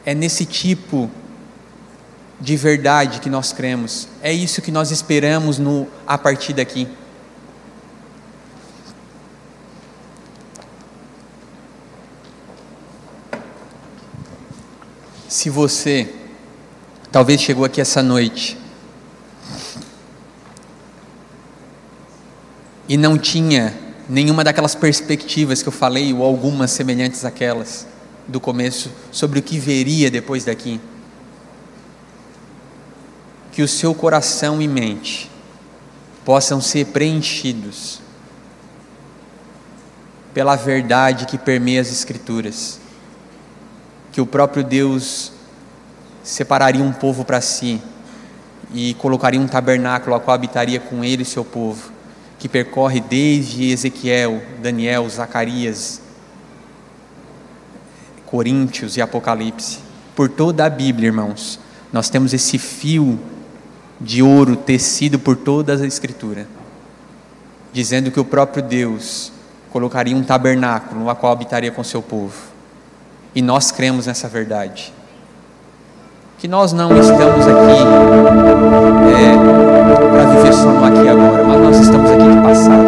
É 0.05 0.15
nesse 0.15 0.45
tipo 0.45 1.11
de 2.39 2.55
verdade 2.57 3.21
que 3.21 3.31
nós 3.31 3.53
cremos. 3.53 4.09
É 4.23 4.31
isso 4.31 4.61
que 4.61 4.71
nós 4.71 4.91
esperamos 4.91 5.59
no 5.59 5.89
a 6.07 6.19
partir 6.19 6.53
daqui. 6.53 6.87
Se 15.35 15.51
você 15.51 16.15
talvez 17.11 17.41
chegou 17.41 17.65
aqui 17.65 17.81
essa 17.81 18.01
noite 18.05 18.57
e 22.89 22.97
não 22.97 23.19
tinha 23.19 23.77
nenhuma 24.09 24.45
daquelas 24.45 24.77
perspectivas 24.77 25.61
que 25.61 25.69
eu 25.69 25.73
falei, 25.73 26.13
ou 26.15 26.23
algumas 26.23 26.71
semelhantes 26.71 27.25
àquelas 27.25 27.85
do 28.29 28.39
começo, 28.39 28.93
sobre 29.11 29.41
o 29.41 29.43
que 29.43 29.59
veria 29.59 30.09
depois 30.09 30.45
daqui. 30.45 30.81
Que 33.51 33.61
o 33.61 33.67
seu 33.67 33.93
coração 33.93 34.63
e 34.63 34.69
mente 34.69 35.29
possam 36.25 36.61
ser 36.61 36.87
preenchidos 36.87 37.99
pela 40.33 40.55
verdade 40.55 41.27
que 41.27 41.37
permeia 41.37 41.81
as 41.81 41.91
Escrituras. 41.91 42.84
Que 44.15 44.21
o 44.21 44.27
próprio 44.27 44.63
Deus 44.63 45.33
separaria 46.23 46.83
um 46.83 46.93
povo 46.93 47.25
para 47.25 47.41
si 47.41 47.83
e 48.73 48.95
colocaria 48.95 49.41
um 49.41 49.49
tabernáculo 49.49 50.15
a 50.15 50.21
qual 50.21 50.37
habitaria 50.37 50.79
com 50.79 51.05
ele 51.05 51.25
seu 51.25 51.45
povo 51.45 51.93
que 52.39 52.49
percorre 52.49 53.01
desde 53.01 53.71
Ezequiel, 53.71 54.41
Daniel, 54.63 55.09
Zacarias, 55.09 56.01
Coríntios 58.27 58.97
e 58.97 59.03
Apocalipse. 59.03 59.79
Por 60.15 60.29
toda 60.29 60.65
a 60.65 60.71
Bíblia, 60.71 61.07
irmãos, 61.07 61.59
nós 61.93 62.09
temos 62.09 62.33
esse 62.33 62.57
fio 62.57 63.19
de 64.01 64.23
ouro 64.23 64.55
tecido 64.55 65.19
por 65.19 65.37
toda 65.37 65.75
a 65.75 65.87
Escritura, 65.87 66.47
dizendo 67.73 68.13
que 68.13 68.21
o 68.21 68.25
próprio 68.25 68.63
Deus 68.63 69.33
colocaria 69.73 70.17
um 70.17 70.23
tabernáculo 70.23 71.05
no 71.05 71.17
qual 71.17 71.33
habitaria 71.33 71.73
com 71.73 71.83
seu 71.83 72.01
povo. 72.01 72.54
E 73.35 73.43
nós 73.43 73.71
cremos 73.71 74.07
nessa 74.07 74.29
verdade. 74.29 74.93
Que 76.39 76.47
nós 76.47 76.73
não 76.73 76.97
estamos 76.97 77.47
aqui 77.47 77.81
é, 79.13 79.35
para 80.11 80.25
viver 80.35 80.53
só 80.53 80.67
no 80.67 80.85
aqui 80.85 81.03
e 81.05 81.09
agora, 81.09 81.43
mas 81.45 81.61
nós 81.61 81.79
estamos 81.79 82.11
aqui 82.11 82.23
de 82.23 82.43
passagem. 82.43 82.84